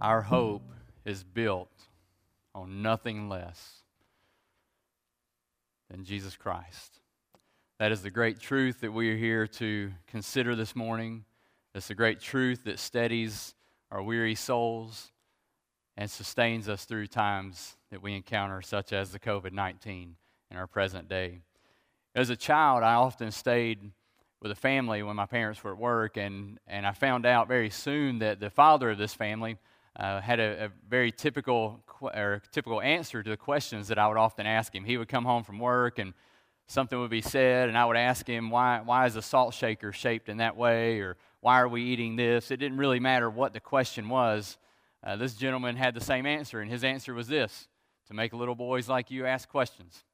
Our 0.00 0.22
hope 0.22 0.72
is 1.04 1.24
built 1.24 1.70
on 2.54 2.82
nothing 2.82 3.28
less 3.28 3.82
than 5.90 6.04
Jesus 6.04 6.36
Christ. 6.36 7.00
That 7.78 7.92
is 7.92 8.02
the 8.02 8.10
great 8.10 8.40
truth 8.40 8.80
that 8.80 8.92
we 8.92 9.10
are 9.10 9.16
here 9.16 9.46
to 9.46 9.92
consider 10.06 10.54
this 10.54 10.76
morning. 10.76 11.24
It's 11.74 11.88
the 11.88 11.94
great 11.94 12.20
truth 12.20 12.64
that 12.64 12.78
steadies 12.78 13.54
our 13.90 14.02
weary 14.02 14.34
souls 14.34 15.10
and 15.96 16.10
sustains 16.10 16.68
us 16.68 16.84
through 16.84 17.06
times 17.08 17.76
that 17.90 18.02
we 18.02 18.14
encounter, 18.14 18.62
such 18.62 18.92
as 18.92 19.10
the 19.10 19.18
COVID 19.18 19.52
19 19.52 20.16
in 20.50 20.56
our 20.56 20.66
present 20.66 21.08
day. 21.08 21.40
As 22.14 22.30
a 22.30 22.36
child, 22.36 22.82
I 22.82 22.94
often 22.94 23.30
stayed 23.30 23.90
with 24.42 24.50
a 24.50 24.56
family 24.56 25.02
when 25.04 25.14
my 25.14 25.26
parents 25.26 25.62
were 25.62 25.70
at 25.70 25.78
work, 25.78 26.16
and, 26.16 26.58
and 26.66 26.84
I 26.84 26.92
found 26.92 27.24
out 27.24 27.46
very 27.46 27.70
soon 27.70 28.18
that 28.18 28.40
the 28.40 28.50
father 28.50 28.90
of 28.90 28.98
this 28.98 29.14
family 29.14 29.56
uh, 29.94 30.20
had 30.20 30.40
a, 30.40 30.64
a, 30.64 30.68
very 30.88 31.12
typical 31.12 31.84
or 32.02 32.42
typical 32.50 32.80
answer 32.80 33.22
to 33.22 33.30
the 33.30 33.36
questions 33.36 33.88
that 33.88 33.98
I 33.98 34.08
would 34.08 34.16
often 34.16 34.46
ask 34.46 34.74
him. 34.74 34.84
He 34.84 34.96
would 34.96 35.08
come 35.08 35.24
home 35.24 35.44
from 35.44 35.58
work 35.58 35.98
and 35.98 36.12
something 36.66 36.98
would 36.98 37.10
be 37.10 37.20
said, 37.20 37.68
and 37.68 37.78
I 37.78 37.84
would 37.84 37.96
ask 37.96 38.26
him, 38.26 38.50
why, 38.50 38.80
why 38.84 39.06
is 39.06 39.14
a 39.14 39.22
salt 39.22 39.54
shaker 39.54 39.92
shaped 39.92 40.28
in 40.28 40.38
that 40.38 40.56
way? 40.56 40.98
Or 41.00 41.16
why 41.40 41.60
are 41.60 41.68
we 41.68 41.82
eating 41.82 42.16
this? 42.16 42.50
It 42.50 42.56
didn't 42.56 42.78
really 42.78 43.00
matter 43.00 43.30
what 43.30 43.52
the 43.52 43.60
question 43.60 44.08
was. 44.08 44.56
Uh, 45.04 45.16
this 45.16 45.34
gentleman 45.34 45.76
had 45.76 45.94
the 45.94 46.00
same 46.00 46.26
answer, 46.26 46.60
and 46.60 46.70
his 46.70 46.84
answer 46.84 47.12
was 47.14 47.28
this 47.28 47.68
to 48.08 48.14
make 48.14 48.32
little 48.32 48.54
boys 48.54 48.88
like 48.88 49.10
you 49.10 49.26
ask 49.26 49.48
questions. 49.48 50.04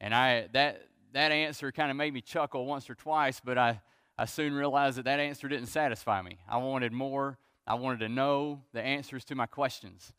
And 0.00 0.14
I, 0.14 0.48
that, 0.52 0.82
that 1.12 1.32
answer 1.32 1.72
kind 1.72 1.90
of 1.90 1.96
made 1.96 2.12
me 2.12 2.20
chuckle 2.20 2.66
once 2.66 2.88
or 2.88 2.94
twice, 2.94 3.40
but 3.44 3.58
I, 3.58 3.80
I 4.18 4.24
soon 4.24 4.54
realized 4.54 4.98
that 4.98 5.04
that 5.04 5.20
answer 5.20 5.48
didn't 5.48 5.66
satisfy 5.66 6.22
me. 6.22 6.38
I 6.48 6.58
wanted 6.58 6.92
more 6.92 7.38
I 7.66 7.74
wanted 7.74 8.00
to 8.00 8.08
know 8.08 8.62
the 8.72 8.82
answers 8.82 9.24
to 9.26 9.34
my 9.34 9.46
questions. 9.46 10.12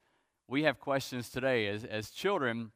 We 0.47 0.63
have 0.63 0.79
questions 0.79 1.29
today. 1.29 1.67
As, 1.67 1.83
as 1.83 2.09
children, 2.09 2.71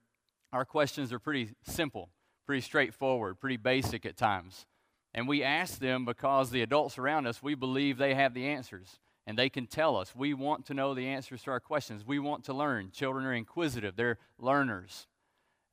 our 0.52 0.66
questions 0.66 1.14
are 1.14 1.20
pretty 1.20 1.52
simple, 1.64 2.10
pretty 2.46 2.62
straightforward, 2.62 3.40
pretty 3.40 3.58
basic 3.58 4.06
at 4.06 4.18
times. 4.18 4.66
And 5.14 5.28
we 5.28 5.42
ask 5.42 5.80
them 5.80 6.06
because 6.06 6.50
the 6.50 6.62
adults 6.62 6.98
around 6.98 7.28
us, 7.28 7.42
we 7.42 7.56
believe 7.56 7.98
they 7.98 8.14
have 8.14 8.34
the 8.34 8.46
answers 8.46 9.00
and 9.26 9.38
they 9.38 9.50
can 9.50 9.68
tell 9.68 9.96
us. 9.96 10.14
We 10.16 10.34
want 10.34 10.66
to 10.66 10.74
know 10.74 10.94
the 10.94 11.08
answers 11.08 11.44
to 11.44 11.52
our 11.52 11.60
questions. 11.60 12.06
We 12.06 12.20
want 12.20 12.44
to 12.46 12.54
learn. 12.54 12.92
Children 12.92 13.26
are 13.26 13.34
inquisitive, 13.34 13.96
they're 13.96 14.20
learners. 14.38 15.08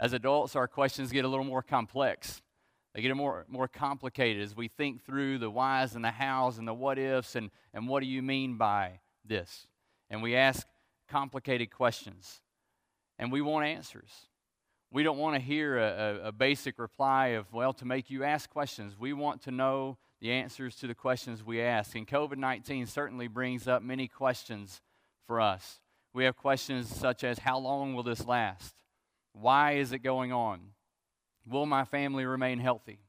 As 0.01 0.13
adults, 0.13 0.57
our 0.57 0.69
questions 0.69 1.13
get 1.13 1.25
a 1.25 1.29
little 1.29 1.45
more 1.45 1.63
complex. 1.63 2.43
They 2.95 3.03
get 3.03 3.15
more, 3.17 3.45
more 3.49 3.69
complicated 3.69 4.43
as 4.43 4.55
we 4.55 4.69
think 4.69 5.05
through 5.05 5.39
the 5.39 5.51
whys 5.51 5.95
and 5.95 6.05
the 6.05 6.11
hows 6.11 6.59
and 6.59 6.67
the 6.67 6.75
what 6.75 6.99
ifs 6.99 7.35
and, 7.35 7.51
and 7.73 7.89
what 7.89 8.03
do 8.03 8.09
you 8.09 8.23
mean 8.23 8.57
by 8.57 9.01
this? 9.25 9.67
And 10.11 10.23
we 10.23 10.37
ask 10.37 10.67
complicated 11.09 11.71
questions. 11.71 12.41
And 13.19 13.31
we 13.33 13.41
want 13.41 13.67
answers. 13.67 14.11
We 14.91 15.03
don't 15.03 15.19
want 15.19 15.35
to 15.35 15.41
hear 15.41 15.79
a, 15.79 16.21
a, 16.25 16.29
a 16.29 16.33
basic 16.33 16.79
reply 16.79 17.29
of, 17.29 17.53
well, 17.53 17.73
to 17.75 17.85
make 17.85 18.11
you 18.11 18.23
ask 18.23 18.49
questions. 18.49 18.97
We 18.99 19.13
want 19.13 19.43
to 19.43 19.51
know 19.51 19.99
the 20.21 20.31
answers 20.31 20.77
to 20.77 20.87
the 20.87 20.95
questions 20.95 21.43
we 21.43 21.61
ask. 21.61 21.97
And 21.97 22.07
COVID 22.07 22.37
19 22.37 22.87
certainly 22.87 23.27
brings 23.27 23.67
up 23.67 23.83
many 23.83 24.07
questions 24.07 24.81
for 25.27 25.41
us. 25.41 25.81
We 26.13 26.25
have 26.25 26.37
questions 26.37 26.95
such 26.95 27.25
as, 27.25 27.41
how 27.41 27.59
long 27.59 27.95
will 27.95 28.05
this 28.05 28.25
last? 28.25 28.84
Why 29.35 29.73
is 29.73 29.93
it 29.93 29.99
going 29.99 30.33
on? 30.33 30.61
Will 31.47 31.67
my 31.67 31.85
family 31.85 32.25
remain 32.25 32.59
healthy? 32.59 33.01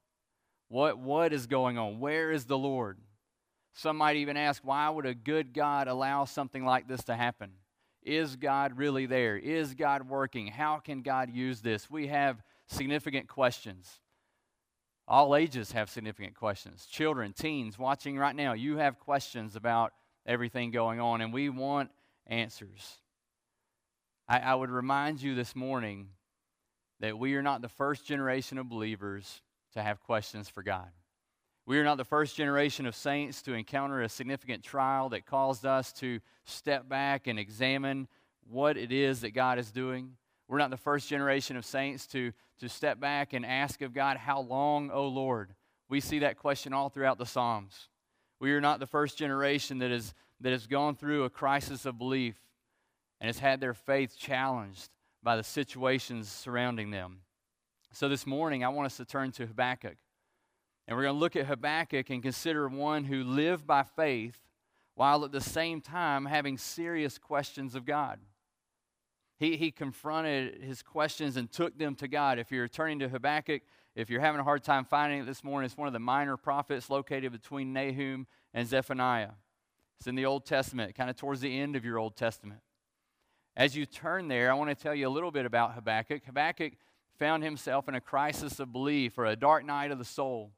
What, 0.68 0.98
what 0.98 1.32
is 1.32 1.48
going 1.48 1.78
on? 1.78 2.00
Where 2.00 2.32
is 2.32 2.46
the 2.46 2.58
Lord? 2.58 2.98
Some 3.74 3.98
might 3.98 4.16
even 4.18 4.36
ask, 4.36 4.62
why 4.64 4.90
would 4.90 5.06
a 5.06 5.14
good 5.14 5.54
God 5.54 5.88
allow 5.88 6.26
something 6.26 6.66
like 6.66 6.88
this 6.88 7.04
to 7.06 7.16
happen? 7.16 7.52
Is 8.02 8.36
God 8.36 8.78
really 8.78 9.06
there? 9.06 9.38
Is 9.38 9.74
God 9.74 10.08
working? 10.08 10.48
How 10.48 10.80
can 10.80 11.02
God 11.02 11.30
use 11.30 11.62
this? 11.62 11.90
We 11.90 12.08
have 12.08 12.42
significant 12.68 13.28
questions. 13.28 14.00
All 15.08 15.36
ages 15.36 15.72
have 15.74 15.90
significant 15.90 16.36
questions. 16.36 16.88
Children, 16.88 17.34
teens 17.34 17.78
watching 17.78 18.18
right 18.18 18.36
now, 18.36 18.54
you 18.54 18.78
have 18.78 19.00
questions 19.00 19.56
about 19.56 19.94
everything 20.26 20.72
going 20.72 21.00
on, 21.00 21.22
and 21.22 21.32
we 21.32 21.50
want 21.50 21.92
answers. 22.26 22.98
I, 24.28 24.40
I 24.40 24.56
would 24.56 24.72
remind 24.72 25.22
you 25.22 25.36
this 25.36 25.56
morning 25.56 26.10
that 27.00 27.18
we 27.18 27.36
are 27.36 27.44
not 27.44 27.62
the 27.62 27.70
first 27.70 28.06
generation 28.06 28.58
of 28.58 28.70
believers 28.70 29.42
to 29.74 29.84
have 29.84 30.02
questions 30.02 30.50
for 30.50 30.64
God. 30.64 30.90
We 31.68 31.80
are 31.80 31.84
not 31.84 31.98
the 31.98 32.06
first 32.06 32.36
generation 32.36 32.86
of 32.86 32.96
saints 32.96 33.42
to 33.44 33.54
encounter 33.54 34.02
a 34.02 34.10
significant 34.10 34.64
trial 34.64 35.10
that 35.10 35.26
caused 35.26 35.66
us 35.66 35.92
to 35.94 36.20
step 36.44 36.88
back 36.88 37.28
and 37.28 37.38
examine 37.38 38.08
what 38.48 38.78
it 38.78 38.92
is 38.92 39.22
that 39.22 39.32
God 39.32 39.60
is 39.60 39.72
doing. 39.72 40.12
We're 40.48 40.60
not 40.60 40.70
the 40.70 40.78
first 40.78 41.10
generation 41.10 41.58
of 41.58 41.66
saints 41.66 42.06
to, 42.08 42.32
to 42.60 42.70
step 42.70 43.00
back 43.00 43.34
and 43.34 43.46
ask 43.46 43.82
of 43.82 43.94
God, 43.94 44.18
How 44.18 44.42
long, 44.42 44.92
O 44.92 45.08
Lord? 45.08 45.56
We 45.90 46.00
see 46.00 46.20
that 46.20 46.38
question 46.38 46.74
all 46.74 46.90
throughout 46.90 47.18
the 47.18 47.26
Psalms. 47.26 47.90
We 48.40 48.52
are 48.54 48.62
not 48.62 48.80
the 48.80 48.88
first 48.88 49.18
generation 49.18 49.80
that, 49.80 49.92
is, 49.92 50.14
that 50.42 50.52
has 50.52 50.68
gone 50.68 50.96
through 50.96 51.24
a 51.24 51.30
crisis 51.30 51.86
of 51.86 51.98
belief 51.98 52.36
and 53.20 53.28
has 53.28 53.40
had 53.40 53.60
their 53.60 53.74
faith 53.74 54.16
challenged 54.18 54.90
by 55.24 55.36
the 55.36 55.44
situations 55.44 56.30
surrounding 56.30 56.92
them. 56.92 57.22
So 57.92 58.10
this 58.10 58.28
morning, 58.28 58.64
I 58.64 58.70
want 58.70 58.88
us 58.88 58.98
to 58.98 59.06
turn 59.06 59.32
to 59.34 59.46
Habakkuk. 59.46 59.98
And 60.88 60.96
we're 60.96 61.04
going 61.04 61.16
to 61.16 61.20
look 61.20 61.36
at 61.36 61.48
Habakkuk 61.48 62.10
and 62.10 62.22
consider 62.22 62.68
one 62.68 63.06
who 63.06 63.24
lived 63.24 63.66
by 63.66 63.84
faith 63.84 64.38
while 64.96 65.26
at 65.26 65.32
the 65.32 65.42
same 65.42 65.82
time 65.82 66.26
having 66.26 66.58
serious 66.58 67.18
questions 67.18 67.74
of 67.74 67.86
God. 67.86 68.20
He, 69.38 69.58
he 69.58 69.72
confronted 69.72 70.62
his 70.62 70.82
questions 70.82 71.36
and 71.38 71.52
took 71.52 71.78
them 71.78 71.96
to 71.96 72.08
God. 72.08 72.40
If 72.40 72.52
you're 72.52 72.68
turning 72.68 73.00
to 73.00 73.10
Habakkuk, 73.10 73.64
if 73.96 74.10
you're 74.10 74.22
having 74.22 74.40
a 74.40 74.44
hard 74.44 74.64
time 74.64 74.86
finding 74.86 75.22
it 75.22 75.26
this 75.26 75.44
morning, 75.44 75.66
it's 75.66 75.78
one 75.78 75.88
of 75.88 75.94
the 75.94 76.00
minor 76.00 76.38
prophets 76.38 76.90
located 76.90 77.32
between 77.32 77.74
Nahum 77.74 78.28
and 78.54 78.68
Zephaniah. 78.68 79.32
It's 80.00 80.08
in 80.08 80.16
the 80.16 80.26
Old 80.26 80.46
Testament, 80.46 80.96
kind 80.96 81.10
of 81.10 81.16
towards 81.16 81.42
the 81.42 81.60
end 81.60 81.76
of 81.76 81.84
your 81.84 81.98
Old 81.98 82.16
Testament. 82.16 82.62
As 83.58 83.76
you 83.76 83.86
turn 83.86 84.28
there, 84.28 84.52
I 84.52 84.54
want 84.56 84.70
to 84.70 84.76
tell 84.76 84.94
you 84.94 85.08
a 85.08 85.10
little 85.10 85.32
bit 85.32 85.46
about 85.46 85.76
Habakkuk. 85.76 86.26
Habakkuk 86.26 86.74
found 87.18 87.42
himself 87.42 87.88
in 87.88 87.96
a 87.96 88.02
crisis 88.02 88.60
of 88.60 88.74
belief 88.74 89.18
or 89.18 89.26
a 89.26 89.38
dark 89.38 89.66
night 89.66 89.92
of 89.92 89.98
the 89.98 90.04
soul, 90.04 90.52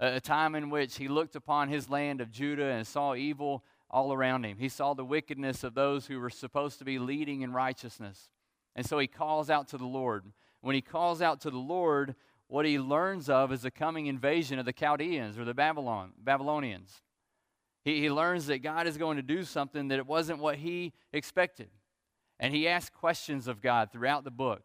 a 0.00 0.20
time 0.20 0.56
in 0.56 0.68
which 0.68 0.96
he 0.96 1.06
looked 1.06 1.36
upon 1.36 1.68
his 1.68 1.88
land 1.88 2.20
of 2.20 2.32
Judah 2.32 2.72
and 2.72 2.84
saw 2.84 3.14
evil 3.14 3.62
all 3.88 4.12
around 4.12 4.44
him. 4.44 4.58
He 4.58 4.68
saw 4.68 4.92
the 4.92 5.04
wickedness 5.04 5.62
of 5.62 5.74
those 5.74 6.06
who 6.06 6.18
were 6.18 6.30
supposed 6.30 6.80
to 6.80 6.84
be 6.84 6.98
leading 6.98 7.42
in 7.42 7.52
righteousness. 7.52 8.28
And 8.74 8.84
so 8.84 8.98
he 8.98 9.06
calls 9.06 9.48
out 9.48 9.68
to 9.68 9.78
the 9.78 9.86
Lord. 9.86 10.24
When 10.62 10.74
he 10.74 10.82
calls 10.82 11.22
out 11.22 11.40
to 11.42 11.50
the 11.50 11.58
Lord, 11.58 12.16
what 12.48 12.66
he 12.66 12.76
learns 12.78 13.30
of 13.30 13.52
is 13.52 13.62
the 13.62 13.70
coming 13.70 14.06
invasion 14.06 14.58
of 14.58 14.64
the 14.64 14.72
Chaldeans 14.72 15.38
or 15.38 15.44
the 15.44 15.54
Babylon, 15.54 16.12
Babylonians. 16.18 17.02
He, 17.84 18.00
he 18.00 18.10
learns 18.10 18.46
that 18.46 18.64
God 18.64 18.88
is 18.88 18.96
going 18.96 19.16
to 19.16 19.22
do 19.22 19.44
something 19.44 19.88
that 19.88 19.98
it 19.98 20.06
wasn't 20.06 20.40
what 20.40 20.56
he 20.56 20.92
expected. 21.12 21.68
And 22.42 22.52
he 22.52 22.66
asks 22.66 22.90
questions 22.90 23.46
of 23.46 23.62
God 23.62 23.92
throughout 23.92 24.24
the 24.24 24.30
book. 24.32 24.64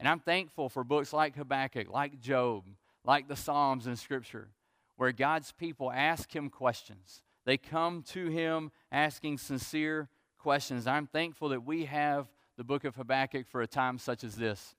And 0.00 0.08
I'm 0.08 0.18
thankful 0.18 0.70
for 0.70 0.82
books 0.82 1.12
like 1.12 1.36
Habakkuk, 1.36 1.90
like 1.90 2.18
Job, 2.18 2.64
like 3.04 3.28
the 3.28 3.36
Psalms 3.36 3.86
in 3.86 3.96
Scripture, 3.96 4.48
where 4.96 5.12
God's 5.12 5.52
people 5.52 5.92
ask 5.92 6.34
him 6.34 6.48
questions. 6.48 7.22
They 7.44 7.58
come 7.58 8.02
to 8.08 8.28
him 8.28 8.72
asking 8.90 9.38
sincere 9.38 10.08
questions. 10.38 10.86
I'm 10.86 11.06
thankful 11.06 11.50
that 11.50 11.66
we 11.66 11.84
have 11.84 12.28
the 12.56 12.64
book 12.64 12.84
of 12.84 12.96
Habakkuk 12.96 13.46
for 13.46 13.60
a 13.60 13.66
time 13.66 13.98
such 13.98 14.24
as 14.24 14.34
this. 14.34 14.74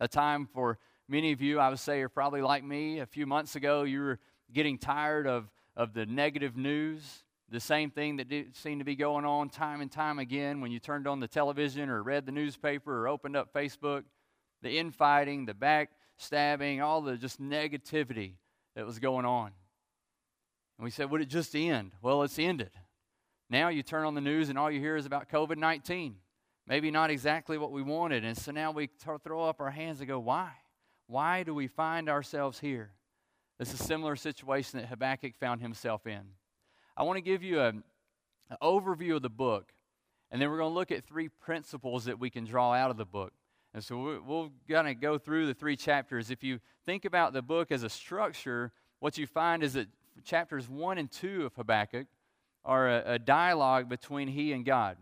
A 0.00 0.08
time 0.08 0.46
for 0.46 0.78
many 1.06 1.32
of 1.32 1.42
you, 1.42 1.60
I 1.60 1.68
would 1.68 1.78
say, 1.78 2.00
are 2.00 2.08
probably 2.08 2.40
like 2.40 2.64
me. 2.64 3.00
A 3.00 3.06
few 3.06 3.26
months 3.26 3.56
ago, 3.56 3.82
you 3.82 4.00
were 4.00 4.18
getting 4.54 4.78
tired 4.78 5.26
of, 5.26 5.52
of 5.76 5.92
the 5.92 6.06
negative 6.06 6.56
news 6.56 7.24
the 7.50 7.60
same 7.60 7.90
thing 7.90 8.16
that 8.16 8.28
did, 8.28 8.56
seemed 8.56 8.80
to 8.80 8.84
be 8.84 8.96
going 8.96 9.24
on 9.24 9.48
time 9.48 9.80
and 9.80 9.90
time 9.90 10.18
again 10.18 10.60
when 10.60 10.72
you 10.72 10.80
turned 10.80 11.06
on 11.06 11.20
the 11.20 11.28
television 11.28 11.88
or 11.88 12.02
read 12.02 12.26
the 12.26 12.32
newspaper 12.32 13.02
or 13.02 13.08
opened 13.08 13.36
up 13.36 13.52
Facebook 13.52 14.04
the 14.62 14.78
infighting, 14.78 15.46
the 15.46 15.54
backstabbing, 15.54 16.82
all 16.82 17.00
the 17.00 17.16
just 17.16 17.40
negativity 17.40 18.32
that 18.74 18.86
was 18.86 18.98
going 18.98 19.24
on. 19.24 19.52
And 20.78 20.84
we 20.84 20.90
said, 20.90 21.10
Would 21.10 21.20
it 21.20 21.28
just 21.28 21.54
end? 21.54 21.92
Well, 22.02 22.22
it's 22.22 22.38
ended. 22.38 22.70
Now 23.48 23.68
you 23.68 23.82
turn 23.82 24.04
on 24.04 24.14
the 24.14 24.20
news 24.20 24.48
and 24.48 24.58
all 24.58 24.70
you 24.70 24.80
hear 24.80 24.96
is 24.96 25.06
about 25.06 25.28
COVID 25.28 25.56
19. 25.56 26.16
Maybe 26.68 26.90
not 26.90 27.10
exactly 27.10 27.58
what 27.58 27.70
we 27.70 27.80
wanted. 27.82 28.24
And 28.24 28.36
so 28.36 28.50
now 28.50 28.72
we 28.72 28.88
throw 29.22 29.44
up 29.44 29.60
our 29.60 29.70
hands 29.70 30.00
and 30.00 30.08
go, 30.08 30.18
Why? 30.18 30.50
Why 31.06 31.44
do 31.44 31.54
we 31.54 31.68
find 31.68 32.08
ourselves 32.08 32.58
here? 32.58 32.90
It's 33.58 33.72
a 33.72 33.78
similar 33.78 34.16
situation 34.16 34.80
that 34.80 34.88
Habakkuk 34.88 35.36
found 35.38 35.62
himself 35.62 36.06
in. 36.06 36.22
I 36.96 37.02
want 37.02 37.16
to 37.16 37.22
give 37.22 37.42
you 37.42 37.60
a, 37.60 37.68
an 37.68 37.84
overview 38.62 39.16
of 39.16 39.22
the 39.22 39.30
book, 39.30 39.72
and 40.30 40.40
then 40.40 40.50
we're 40.50 40.58
going 40.58 40.70
to 40.70 40.74
look 40.74 40.90
at 40.90 41.04
three 41.04 41.28
principles 41.28 42.06
that 42.06 42.18
we 42.18 42.30
can 42.30 42.44
draw 42.44 42.72
out 42.72 42.90
of 42.90 42.96
the 42.96 43.04
book. 43.04 43.32
And 43.74 43.84
so 43.84 43.98
we're, 43.98 44.20
we're 44.20 44.48
going 44.68 44.86
to 44.86 44.94
go 44.94 45.18
through 45.18 45.46
the 45.46 45.54
three 45.54 45.76
chapters. 45.76 46.30
If 46.30 46.42
you 46.42 46.60
think 46.86 47.04
about 47.04 47.34
the 47.34 47.42
book 47.42 47.70
as 47.70 47.82
a 47.82 47.90
structure, 47.90 48.72
what 49.00 49.18
you 49.18 49.26
find 49.26 49.62
is 49.62 49.74
that 49.74 49.88
chapters 50.24 50.68
1 50.68 50.96
and 50.98 51.10
2 51.10 51.44
of 51.44 51.54
Habakkuk 51.54 52.06
are 52.64 52.88
a, 52.88 53.02
a 53.14 53.18
dialogue 53.18 53.88
between 53.88 54.28
he 54.28 54.52
and 54.52 54.64
God. 54.64 54.96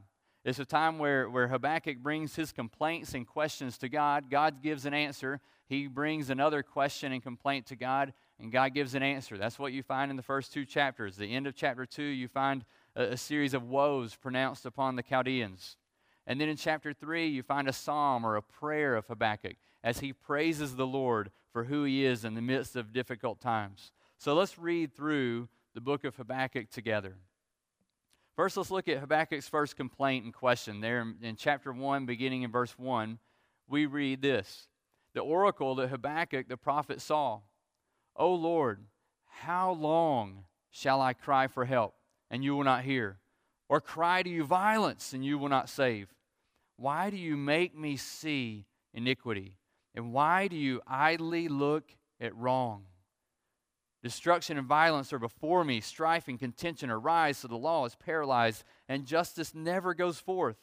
It's 0.44 0.58
a 0.58 0.64
time 0.64 0.98
where, 0.98 1.30
where 1.30 1.48
Habakkuk 1.48 1.98
brings 1.98 2.36
his 2.36 2.52
complaints 2.52 3.14
and 3.14 3.26
questions 3.26 3.78
to 3.78 3.88
God. 3.88 4.28
God 4.28 4.62
gives 4.62 4.84
an 4.84 4.92
answer. 4.92 5.40
He 5.66 5.86
brings 5.86 6.28
another 6.28 6.62
question 6.62 7.12
and 7.12 7.22
complaint 7.22 7.66
to 7.66 7.76
God, 7.76 8.12
and 8.40 8.50
God 8.50 8.74
gives 8.74 8.94
an 8.94 9.02
answer. 9.02 9.38
That's 9.38 9.58
what 9.58 9.72
you 9.72 9.82
find 9.82 10.10
in 10.10 10.16
the 10.16 10.22
first 10.22 10.52
two 10.52 10.64
chapters. 10.64 11.16
The 11.16 11.34
end 11.34 11.46
of 11.46 11.54
chapter 11.54 11.86
2, 11.86 12.02
you 12.02 12.28
find 12.28 12.64
a, 12.96 13.02
a 13.04 13.16
series 13.16 13.54
of 13.54 13.62
woes 13.64 14.14
pronounced 14.16 14.66
upon 14.66 14.96
the 14.96 15.02
Chaldeans. 15.02 15.76
And 16.26 16.40
then 16.40 16.48
in 16.48 16.56
chapter 16.56 16.92
3, 16.92 17.26
you 17.26 17.42
find 17.42 17.68
a 17.68 17.72
psalm 17.72 18.24
or 18.24 18.36
a 18.36 18.42
prayer 18.42 18.96
of 18.96 19.06
Habakkuk 19.06 19.56
as 19.82 20.00
he 20.00 20.12
praises 20.12 20.76
the 20.76 20.86
Lord 20.86 21.30
for 21.52 21.64
who 21.64 21.84
he 21.84 22.04
is 22.04 22.24
in 22.24 22.34
the 22.34 22.42
midst 22.42 22.76
of 22.76 22.92
difficult 22.92 23.40
times. 23.40 23.92
So 24.18 24.34
let's 24.34 24.58
read 24.58 24.94
through 24.94 25.48
the 25.74 25.80
book 25.80 26.04
of 26.04 26.16
Habakkuk 26.16 26.70
together. 26.70 27.16
First, 28.36 28.56
let's 28.56 28.70
look 28.70 28.88
at 28.88 28.98
Habakkuk's 28.98 29.48
first 29.48 29.76
complaint 29.76 30.24
and 30.24 30.34
question. 30.34 30.80
There 30.80 31.00
in, 31.00 31.16
in 31.22 31.36
chapter 31.36 31.72
1, 31.72 32.06
beginning 32.06 32.42
in 32.42 32.50
verse 32.50 32.76
1, 32.78 33.18
we 33.68 33.86
read 33.86 34.22
this 34.22 34.68
The 35.12 35.20
oracle 35.20 35.74
that 35.76 35.88
Habakkuk 35.88 36.48
the 36.48 36.56
prophet 36.56 37.00
saw, 37.00 37.40
O 38.16 38.34
Lord, 38.34 38.80
how 39.26 39.72
long 39.72 40.44
shall 40.70 41.00
I 41.00 41.12
cry 41.12 41.46
for 41.46 41.64
help, 41.64 41.94
and 42.30 42.44
you 42.44 42.54
will 42.54 42.64
not 42.64 42.84
hear? 42.84 43.18
Or 43.68 43.80
cry 43.80 44.22
to 44.22 44.30
you 44.30 44.44
violence, 44.44 45.12
and 45.12 45.24
you 45.24 45.38
will 45.38 45.48
not 45.48 45.68
save? 45.68 46.14
Why 46.76 47.10
do 47.10 47.16
you 47.16 47.36
make 47.36 47.76
me 47.76 47.96
see 47.96 48.66
iniquity? 48.92 49.58
And 49.94 50.12
why 50.12 50.48
do 50.48 50.56
you 50.56 50.80
idly 50.86 51.48
look 51.48 51.84
at 52.20 52.36
wrong? 52.36 52.84
Destruction 54.02 54.58
and 54.58 54.66
violence 54.66 55.12
are 55.12 55.18
before 55.18 55.64
me. 55.64 55.80
Strife 55.80 56.28
and 56.28 56.38
contention 56.38 56.90
arise, 56.90 57.38
so 57.38 57.48
the 57.48 57.56
law 57.56 57.86
is 57.86 57.94
paralyzed, 57.94 58.64
and 58.88 59.06
justice 59.06 59.54
never 59.54 59.94
goes 59.94 60.18
forth. 60.18 60.56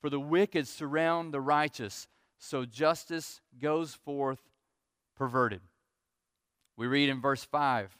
For 0.00 0.10
the 0.10 0.18
wicked 0.18 0.66
surround 0.66 1.32
the 1.32 1.40
righteous, 1.40 2.08
so 2.38 2.64
justice 2.64 3.40
goes 3.60 3.94
forth 3.94 4.40
perverted. 5.16 5.60
We 6.82 6.88
read 6.88 7.10
in 7.10 7.20
verse 7.20 7.44
5. 7.44 7.96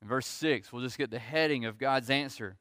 In 0.00 0.08
verse 0.08 0.26
6, 0.26 0.72
we'll 0.72 0.80
just 0.80 0.96
get 0.96 1.10
the 1.10 1.18
heading 1.18 1.66
of 1.66 1.76
God's 1.76 2.08
answer. 2.08 2.56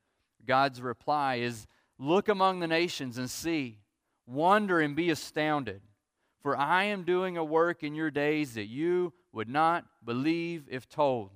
God's 0.46 0.82
reply 0.82 1.36
is 1.36 1.66
Look 1.98 2.28
among 2.28 2.60
the 2.60 2.68
nations 2.68 3.18
and 3.18 3.30
see, 3.30 3.80
wonder 4.28 4.82
and 4.82 4.98
be 4.98 5.10
astounded. 5.10 5.82
For 6.42 6.58
I 6.58 6.84
am 6.84 7.06
doing 7.06 7.38
a 7.38 7.44
work 7.46 7.84
in 7.84 7.96
your 7.96 8.12
days 8.12 8.56
that 8.56 8.66
you 8.66 9.14
would 9.32 9.48
not 9.48 9.86
believe 10.04 10.66
if 10.70 10.90
told. 10.90 11.30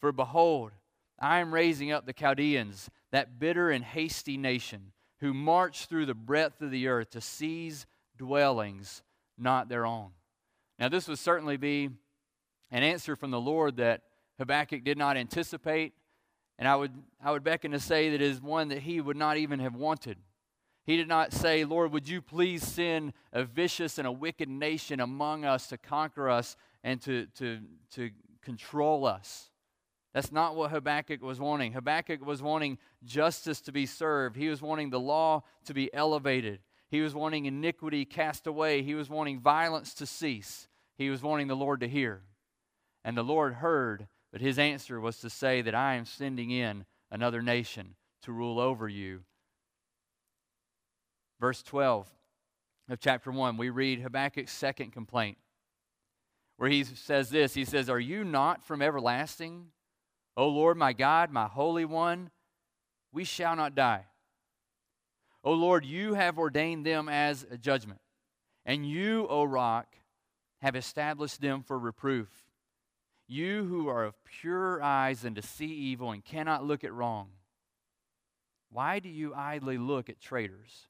For 0.00 0.10
behold, 0.10 0.72
I 1.20 1.40
am 1.40 1.52
raising 1.52 1.92
up 1.92 2.06
the 2.06 2.14
Chaldeans, 2.14 2.88
that 3.12 3.38
bitter 3.38 3.68
and 3.70 3.84
hasty 3.84 4.38
nation, 4.38 4.92
who 5.20 5.34
march 5.34 5.84
through 5.84 6.06
the 6.06 6.14
breadth 6.14 6.62
of 6.62 6.70
the 6.70 6.88
earth 6.88 7.10
to 7.10 7.20
seize 7.20 7.84
dwellings 8.16 9.02
not 9.36 9.68
their 9.68 9.84
own. 9.84 10.12
Now, 10.78 10.88
this 10.88 11.08
would 11.08 11.18
certainly 11.18 11.58
be 11.58 11.90
an 12.70 12.82
answer 12.82 13.16
from 13.16 13.30
the 13.30 13.40
Lord 13.40 13.76
that 13.76 14.02
Habakkuk 14.38 14.84
did 14.84 14.98
not 14.98 15.16
anticipate, 15.16 15.94
and 16.58 16.68
I 16.68 16.76
would, 16.76 16.92
I 17.22 17.30
would 17.30 17.44
beckon 17.44 17.72
to 17.72 17.80
say 17.80 18.10
that 18.10 18.20
is 18.20 18.40
one 18.40 18.68
that 18.68 18.80
he 18.80 19.00
would 19.00 19.16
not 19.16 19.36
even 19.36 19.60
have 19.60 19.74
wanted. 19.74 20.18
He 20.84 20.96
did 20.96 21.08
not 21.08 21.32
say, 21.32 21.64
Lord, 21.64 21.92
would 21.92 22.08
you 22.08 22.22
please 22.22 22.66
send 22.66 23.12
a 23.32 23.44
vicious 23.44 23.98
and 23.98 24.06
a 24.06 24.12
wicked 24.12 24.48
nation 24.48 25.00
among 25.00 25.44
us 25.44 25.66
to 25.68 25.76
conquer 25.76 26.30
us 26.30 26.56
and 26.82 27.00
to, 27.02 27.26
to, 27.36 27.60
to 27.92 28.10
control 28.42 29.04
us. 29.06 29.50
That's 30.14 30.32
not 30.32 30.56
what 30.56 30.70
Habakkuk 30.70 31.22
was 31.22 31.38
wanting. 31.38 31.74
Habakkuk 31.74 32.24
was 32.24 32.40
wanting 32.40 32.78
justice 33.04 33.60
to 33.62 33.72
be 33.72 33.84
served, 33.84 34.36
he 34.36 34.48
was 34.48 34.62
wanting 34.62 34.90
the 34.90 34.98
law 34.98 35.42
to 35.66 35.74
be 35.74 35.92
elevated, 35.92 36.60
he 36.88 37.02
was 37.02 37.14
wanting 37.14 37.44
iniquity 37.44 38.04
cast 38.06 38.46
away, 38.46 38.82
he 38.82 38.94
was 38.94 39.10
wanting 39.10 39.40
violence 39.40 39.92
to 39.94 40.06
cease, 40.06 40.68
he 40.96 41.10
was 41.10 41.22
wanting 41.22 41.48
the 41.48 41.56
Lord 41.56 41.80
to 41.80 41.88
hear. 41.88 42.22
And 43.08 43.16
the 43.16 43.24
Lord 43.24 43.54
heard, 43.54 44.06
but 44.30 44.42
his 44.42 44.58
answer 44.58 45.00
was 45.00 45.16
to 45.20 45.30
say 45.30 45.62
that 45.62 45.74
I 45.74 45.94
am 45.94 46.04
sending 46.04 46.50
in 46.50 46.84
another 47.10 47.40
nation 47.40 47.94
to 48.20 48.32
rule 48.32 48.60
over 48.60 48.86
you 48.86 49.22
verse 51.40 51.62
12 51.62 52.06
of 52.90 53.00
chapter 53.00 53.30
1, 53.30 53.56
we 53.56 53.70
read 53.70 54.02
Habakkuk's 54.02 54.52
second 54.52 54.92
complaint, 54.92 55.38
where 56.58 56.68
he 56.68 56.84
says 56.84 57.30
this 57.30 57.54
He 57.54 57.64
says, 57.64 57.88
Are 57.88 57.98
you 57.98 58.24
not 58.24 58.62
from 58.62 58.82
everlasting? 58.82 59.68
O 60.36 60.46
Lord, 60.46 60.76
my 60.76 60.92
God, 60.92 61.30
my 61.30 61.46
Holy 61.46 61.86
One, 61.86 62.28
we 63.10 63.24
shall 63.24 63.56
not 63.56 63.74
die. 63.74 64.04
O 65.42 65.54
Lord, 65.54 65.86
you 65.86 66.12
have 66.12 66.38
ordained 66.38 66.84
them 66.84 67.08
as 67.08 67.46
a 67.50 67.56
judgment, 67.56 68.00
and 68.66 68.86
you, 68.86 69.26
O 69.28 69.44
rock, 69.44 69.96
have 70.60 70.76
established 70.76 71.40
them 71.40 71.62
for 71.62 71.78
reproof. 71.78 72.28
You 73.28 73.64
who 73.66 73.88
are 73.88 74.04
of 74.04 74.24
pure 74.24 74.82
eyes 74.82 75.24
and 75.24 75.36
to 75.36 75.42
see 75.42 75.66
evil 75.66 76.10
and 76.10 76.24
cannot 76.24 76.64
look 76.64 76.82
at 76.82 76.92
wrong. 76.92 77.28
Why 78.70 78.98
do 78.98 79.08
you 79.08 79.34
idly 79.34 79.78
look 79.78 80.08
at 80.08 80.20
traitors? 80.20 80.88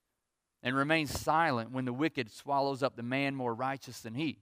and 0.62 0.76
remain 0.76 1.06
silent 1.06 1.70
when 1.70 1.84
the 1.84 1.92
wicked 1.92 2.30
swallows 2.30 2.82
up 2.82 2.96
the 2.96 3.02
man 3.02 3.34
more 3.34 3.54
righteous 3.54 4.00
than 4.00 4.14
he. 4.14 4.38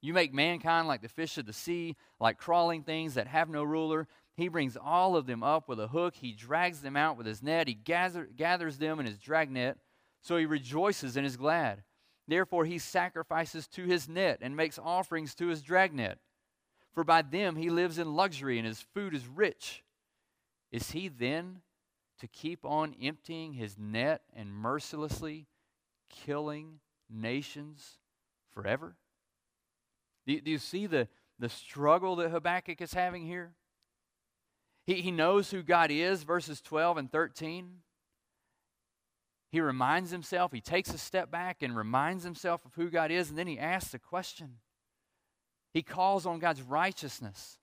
You 0.00 0.14
make 0.14 0.34
mankind 0.34 0.88
like 0.88 1.02
the 1.02 1.08
fish 1.08 1.38
of 1.38 1.46
the 1.46 1.52
sea, 1.52 1.96
like 2.18 2.38
crawling 2.38 2.82
things 2.82 3.14
that 3.14 3.28
have 3.28 3.48
no 3.48 3.62
ruler. 3.62 4.08
He 4.36 4.48
brings 4.48 4.76
all 4.76 5.14
of 5.14 5.26
them 5.26 5.42
up 5.42 5.68
with 5.68 5.78
a 5.78 5.88
hook. 5.88 6.16
He 6.16 6.32
drags 6.32 6.80
them 6.80 6.96
out 6.96 7.16
with 7.16 7.26
his 7.26 7.42
net. 7.42 7.68
He 7.68 7.74
gather, 7.74 8.24
gathers 8.24 8.78
them 8.78 8.98
in 8.98 9.06
his 9.06 9.18
dragnet. 9.18 9.78
So 10.22 10.36
he 10.36 10.46
rejoices 10.46 11.16
and 11.16 11.26
is 11.26 11.36
glad. 11.36 11.82
Therefore, 12.26 12.64
he 12.64 12.78
sacrifices 12.78 13.68
to 13.68 13.84
his 13.84 14.08
net 14.08 14.38
and 14.40 14.56
makes 14.56 14.78
offerings 14.78 15.34
to 15.36 15.48
his 15.48 15.62
dragnet. 15.62 16.18
For 16.92 17.04
by 17.04 17.22
them 17.22 17.56
he 17.56 17.70
lives 17.70 17.98
in 17.98 18.14
luxury 18.14 18.58
and 18.58 18.66
his 18.66 18.80
food 18.80 19.14
is 19.14 19.26
rich. 19.26 19.82
Is 20.70 20.90
he 20.90 21.08
then 21.08 21.60
to 22.20 22.26
keep 22.26 22.64
on 22.64 22.94
emptying 23.02 23.54
his 23.54 23.78
net 23.78 24.22
and 24.34 24.52
mercilessly 24.52 25.46
killing 26.10 26.80
nations 27.10 27.98
forever? 28.52 28.96
Do, 30.26 30.40
do 30.40 30.50
you 30.50 30.58
see 30.58 30.86
the, 30.86 31.08
the 31.38 31.48
struggle 31.48 32.16
that 32.16 32.30
Habakkuk 32.30 32.80
is 32.80 32.94
having 32.94 33.26
here? 33.26 33.52
He, 34.84 35.00
he 35.00 35.10
knows 35.10 35.50
who 35.50 35.62
God 35.62 35.90
is, 35.90 36.22
verses 36.22 36.60
12 36.60 36.96
and 36.98 37.12
13. 37.12 37.78
He 39.50 39.60
reminds 39.60 40.10
himself, 40.10 40.52
he 40.52 40.60
takes 40.60 40.92
a 40.94 40.98
step 40.98 41.30
back 41.30 41.62
and 41.62 41.76
reminds 41.76 42.24
himself 42.24 42.64
of 42.64 42.74
who 42.74 42.88
God 42.88 43.10
is, 43.10 43.28
and 43.28 43.38
then 43.38 43.46
he 43.46 43.58
asks 43.58 43.92
a 43.94 43.98
question. 43.98 44.56
He 45.72 45.82
calls 45.82 46.26
on 46.26 46.38
God's 46.38 46.62
righteousness. 46.62 47.58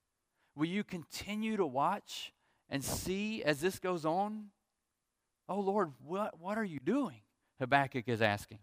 Will 0.55 0.65
you 0.65 0.83
continue 0.83 1.57
to 1.57 1.65
watch 1.65 2.33
and 2.69 2.83
see 2.83 3.43
as 3.43 3.61
this 3.61 3.79
goes 3.79 4.05
on? 4.05 4.47
Oh 5.47 5.59
Lord, 5.59 5.91
what, 6.05 6.39
what 6.39 6.57
are 6.57 6.63
you 6.63 6.79
doing? 6.79 7.21
Habakkuk 7.59 8.07
is 8.07 8.21
asking. 8.21 8.59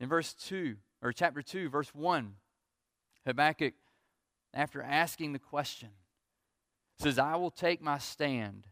In 0.00 0.08
verse 0.08 0.34
2, 0.34 0.76
or 1.02 1.12
chapter 1.12 1.42
2, 1.42 1.68
verse 1.68 1.94
1, 1.94 2.34
Habakkuk, 3.26 3.74
after 4.54 4.82
asking 4.82 5.32
the 5.32 5.38
question, 5.38 5.90
says, 6.98 7.18
I 7.18 7.36
will 7.36 7.50
take 7.50 7.82
my 7.82 7.98
stand 7.98 8.66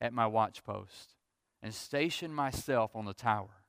at 0.00 0.12
my 0.12 0.24
watchpost 0.24 1.14
and 1.62 1.74
station 1.74 2.32
myself 2.32 2.94
on 2.94 3.04
the 3.04 3.14
tower 3.14 3.64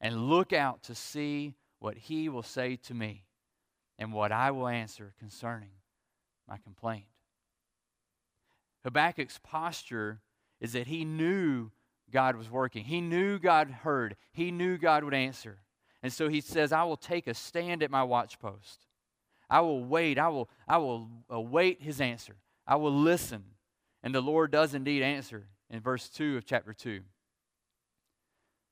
and 0.00 0.28
look 0.28 0.52
out 0.52 0.82
to 0.84 0.94
see 0.94 1.54
what 1.78 1.96
he 1.96 2.28
will 2.28 2.42
say 2.42 2.76
to 2.76 2.94
me 2.94 3.24
and 3.98 4.12
what 4.12 4.32
I 4.32 4.50
will 4.50 4.68
answer 4.68 5.12
concerning 5.18 5.70
my 6.48 6.56
complaint. 6.58 7.06
Habakkuk's 8.84 9.38
posture 9.42 10.20
is 10.60 10.72
that 10.72 10.86
he 10.86 11.04
knew 11.04 11.70
God 12.10 12.36
was 12.36 12.50
working. 12.50 12.84
He 12.84 13.00
knew 13.00 13.38
God 13.38 13.70
heard, 13.70 14.16
he 14.32 14.50
knew 14.50 14.78
God 14.78 15.04
would 15.04 15.14
answer. 15.14 15.58
And 16.02 16.12
so 16.12 16.28
he 16.28 16.40
says, 16.40 16.72
I 16.72 16.84
will 16.84 16.96
take 16.96 17.26
a 17.26 17.34
stand 17.34 17.82
at 17.82 17.90
my 17.90 18.02
watchpost. 18.02 18.78
I 19.50 19.60
will 19.60 19.82
wait. 19.82 20.18
I 20.18 20.28
will, 20.28 20.48
I 20.66 20.78
will 20.78 21.08
await 21.28 21.82
his 21.82 22.00
answer. 22.00 22.36
I 22.66 22.76
will 22.76 22.92
listen. 22.92 23.44
And 24.02 24.14
the 24.14 24.20
Lord 24.20 24.52
does 24.52 24.74
indeed 24.74 25.02
answer 25.02 25.48
in 25.70 25.80
verse 25.80 26.08
2 26.08 26.36
of 26.36 26.44
chapter 26.44 26.72
2. 26.72 27.00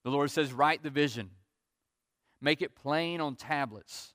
The 0.04 0.11
Lord 0.11 0.30
says, 0.30 0.52
Write 0.52 0.83
the 0.85 0.90
vision, 0.90 1.30
make 2.40 2.62
it 2.62 2.76
plain 2.76 3.21
on 3.21 3.35
tablets, 3.35 4.14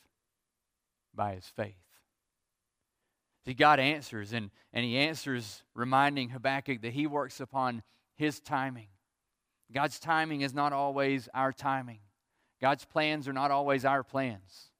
by 1.13 1.35
his 1.35 1.45
faith. 1.45 1.75
See, 3.45 3.53
God 3.53 3.79
answers, 3.79 4.33
and, 4.33 4.51
and 4.71 4.85
he 4.85 4.97
answers 4.97 5.63
reminding 5.73 6.29
Habakkuk 6.29 6.81
that 6.81 6.93
he 6.93 7.07
works 7.07 7.39
upon 7.39 7.81
his 8.15 8.39
timing. 8.39 8.87
God's 9.71 9.99
timing 9.99 10.41
is 10.41 10.53
not 10.53 10.73
always 10.73 11.27
our 11.33 11.51
timing. 11.51 11.99
God's 12.61 12.85
plans 12.85 13.27
are 13.27 13.33
not 13.33 13.49
always 13.49 13.83
our 13.85 14.03
plans. 14.03 14.71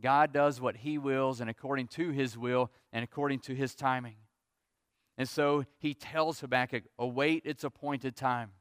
God 0.00 0.32
does 0.32 0.60
what 0.60 0.78
he 0.78 0.98
wills 0.98 1.40
and 1.40 1.50
according 1.50 1.88
to 1.88 2.10
his 2.10 2.38
will 2.38 2.70
and 2.92 3.02
according 3.02 3.40
to 3.40 3.54
his 3.54 3.74
timing. 3.74 4.16
And 5.18 5.28
so 5.28 5.64
he 5.78 5.92
tells 5.92 6.40
Habakkuk, 6.40 6.84
await 6.98 7.42
its 7.44 7.64
appointed 7.64 8.16
time. 8.16 8.52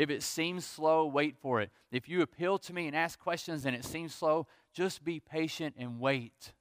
If 0.00 0.08
it 0.08 0.22
seems 0.22 0.64
slow, 0.64 1.04
wait 1.04 1.36
for 1.36 1.60
it. 1.60 1.70
If 1.92 2.08
you 2.08 2.22
appeal 2.22 2.58
to 2.60 2.72
me 2.72 2.86
and 2.86 2.96
ask 2.96 3.18
questions 3.18 3.66
and 3.66 3.76
it 3.76 3.84
seems 3.84 4.14
slow, 4.14 4.46
just 4.72 5.04
be 5.04 5.20
patient 5.20 5.74
and 5.76 6.00
wait. 6.00 6.54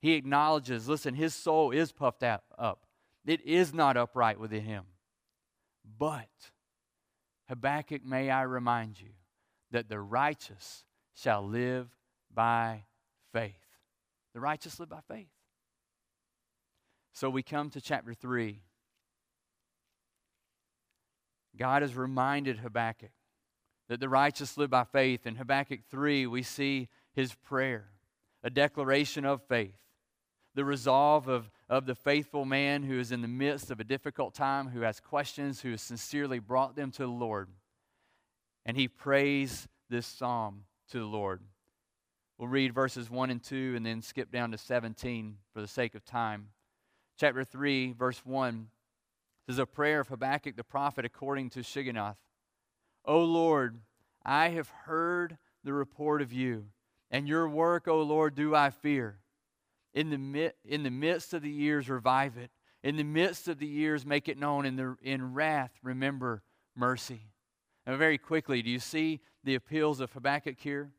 He 0.00 0.14
acknowledges, 0.14 0.88
listen, 0.88 1.14
his 1.14 1.36
soul 1.36 1.70
is 1.70 1.92
puffed 1.92 2.24
up. 2.24 2.86
It 3.24 3.42
is 3.42 3.72
not 3.72 3.96
upright 3.96 4.40
within 4.40 4.64
him. 4.64 4.86
But, 6.00 6.26
Habakkuk, 7.48 8.04
may 8.04 8.28
I 8.28 8.42
remind 8.42 9.00
you 9.00 9.10
that 9.70 9.88
the 9.88 10.00
righteous 10.00 10.82
shall 11.14 11.46
live 11.46 11.86
by 12.34 12.86
faith. 13.32 13.54
The 14.34 14.40
righteous 14.40 14.80
live 14.80 14.88
by 14.88 15.02
faith. 15.08 15.30
So 17.12 17.30
we 17.30 17.44
come 17.44 17.70
to 17.70 17.80
chapter 17.80 18.14
3. 18.14 18.62
God 21.58 21.82
has 21.82 21.96
reminded 21.96 22.58
Habakkuk 22.58 23.10
that 23.88 24.00
the 24.00 24.08
righteous 24.08 24.56
live 24.56 24.70
by 24.70 24.84
faith. 24.84 25.26
In 25.26 25.36
Habakkuk 25.36 25.80
3, 25.90 26.26
we 26.26 26.42
see 26.42 26.88
his 27.12 27.34
prayer, 27.34 27.88
a 28.42 28.50
declaration 28.50 29.24
of 29.24 29.42
faith, 29.42 29.76
the 30.54 30.64
resolve 30.64 31.28
of, 31.28 31.50
of 31.68 31.86
the 31.86 31.94
faithful 31.94 32.44
man 32.44 32.82
who 32.82 32.98
is 32.98 33.12
in 33.12 33.22
the 33.22 33.28
midst 33.28 33.70
of 33.70 33.80
a 33.80 33.84
difficult 33.84 34.34
time, 34.34 34.68
who 34.68 34.82
has 34.82 35.00
questions, 35.00 35.60
who 35.60 35.72
has 35.72 35.82
sincerely 35.82 36.38
brought 36.38 36.76
them 36.76 36.90
to 36.92 37.02
the 37.02 37.08
Lord. 37.08 37.48
And 38.64 38.76
he 38.76 38.88
prays 38.88 39.66
this 39.88 40.06
psalm 40.06 40.64
to 40.90 40.98
the 40.98 41.06
Lord. 41.06 41.40
We'll 42.36 42.48
read 42.48 42.72
verses 42.72 43.10
1 43.10 43.30
and 43.30 43.42
2 43.42 43.74
and 43.76 43.84
then 43.84 44.00
skip 44.00 44.30
down 44.30 44.52
to 44.52 44.58
17 44.58 45.38
for 45.52 45.60
the 45.60 45.66
sake 45.66 45.94
of 45.96 46.04
time. 46.04 46.48
Chapter 47.18 47.42
3, 47.42 47.94
verse 47.94 48.24
1 48.24 48.68
this 49.48 49.54
is 49.54 49.60
a 49.60 49.66
prayer 49.66 50.00
of 50.00 50.08
Habakkuk 50.08 50.56
the 50.56 50.62
prophet 50.62 51.06
according 51.06 51.48
to 51.50 51.60
Shigionoth. 51.60 52.18
O 53.06 53.24
Lord, 53.24 53.80
I 54.22 54.50
have 54.50 54.68
heard 54.68 55.38
the 55.64 55.72
report 55.72 56.20
of 56.20 56.34
you, 56.34 56.66
and 57.10 57.26
your 57.26 57.48
work, 57.48 57.88
O 57.88 58.02
Lord, 58.02 58.34
do 58.34 58.54
I 58.54 58.68
fear. 58.68 59.20
In 59.94 60.10
the, 60.10 60.52
in 60.66 60.82
the 60.82 60.90
midst 60.90 61.32
of 61.32 61.40
the 61.40 61.50
years, 61.50 61.88
revive 61.88 62.36
it. 62.36 62.50
In 62.82 62.96
the 62.96 63.04
midst 63.04 63.48
of 63.48 63.58
the 63.58 63.66
years, 63.66 64.04
make 64.04 64.28
it 64.28 64.36
known. 64.36 64.66
In, 64.66 64.76
the, 64.76 64.96
in 65.02 65.32
wrath, 65.32 65.72
remember 65.82 66.42
mercy. 66.76 67.22
And 67.86 67.96
very 67.96 68.18
quickly, 68.18 68.60
do 68.60 68.68
you 68.68 68.78
see 68.78 69.20
the 69.44 69.54
appeals 69.54 70.00
of 70.00 70.12
Habakkuk 70.12 70.60
here? 70.60 70.90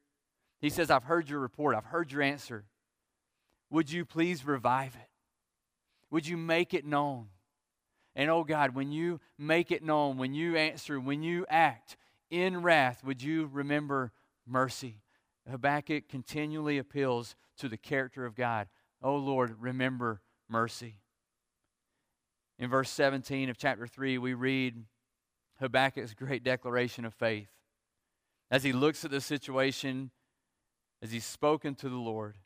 He 0.59 0.71
says, 0.71 0.89
I've 0.89 1.03
heard 1.03 1.29
your 1.29 1.39
report, 1.39 1.75
I've 1.75 1.85
heard 1.85 2.11
your 2.11 2.23
answer. 2.23 2.65
Would 3.69 3.91
you 3.91 4.05
please 4.05 4.43
revive 4.43 4.95
it? 4.95 5.09
Would 6.09 6.25
you 6.25 6.35
make 6.35 6.73
it 6.73 6.83
known? 6.83 7.27
And 8.19 8.29
oh 8.29 8.43
God, 8.43 8.75
when 8.75 8.91
you 8.91 9.21
make 9.37 9.71
it 9.71 9.81
known, 9.81 10.17
when 10.17 10.33
you 10.33 10.57
answer, 10.57 10.99
when 10.99 11.23
you 11.23 11.45
act 11.49 11.95
in 12.29 12.61
wrath, 12.61 13.01
would 13.01 13.23
you 13.23 13.49
remember 13.49 14.11
mercy? 14.45 14.97
Habakkuk 15.49 16.09
continually 16.09 16.77
appeals 16.77 17.37
to 17.59 17.69
the 17.69 17.77
character 17.77 18.25
of 18.25 18.35
God. 18.35 18.67
Oh 19.01 19.15
Lord, 19.15 19.55
remember 19.61 20.19
mercy. 20.49 20.95
In 22.59 22.69
verse 22.69 22.89
17 22.89 23.49
of 23.49 23.57
chapter 23.57 23.87
3, 23.87 24.17
we 24.17 24.33
read 24.33 24.83
Habakkuk's 25.61 26.13
great 26.13 26.43
declaration 26.43 27.05
of 27.05 27.13
faith. 27.13 27.47
As 28.51 28.63
he 28.63 28.73
looks 28.73 29.05
at 29.05 29.11
the 29.11 29.21
situation, 29.21 30.11
as 31.01 31.13
he's 31.13 31.23
spoken 31.23 31.73
to 31.75 31.87
the 31.87 31.95
Lord, 31.95 32.37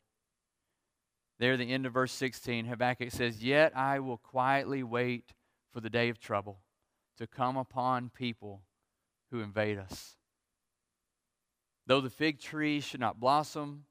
there, 1.40 1.56
the 1.56 1.72
end 1.72 1.84
of 1.84 1.94
verse 1.94 2.12
16, 2.12 2.66
Habakkuk 2.66 3.10
says, 3.10 3.42
Yet 3.42 3.76
I 3.76 3.98
will 3.98 4.18
quietly 4.18 4.84
wait 4.84 5.34
for 5.74 5.80
the 5.80 5.90
day 5.90 6.08
of 6.08 6.20
trouble 6.20 6.60
to 7.18 7.26
come 7.26 7.56
upon 7.56 8.10
people 8.14 8.62
who 9.32 9.40
invade 9.40 9.76
us. 9.76 10.16
Though 11.86 12.00
the 12.00 12.08
fig 12.08 12.38
tree 12.38 12.80
should 12.80 13.00
not 13.00 13.18
blossom, 13.18 13.84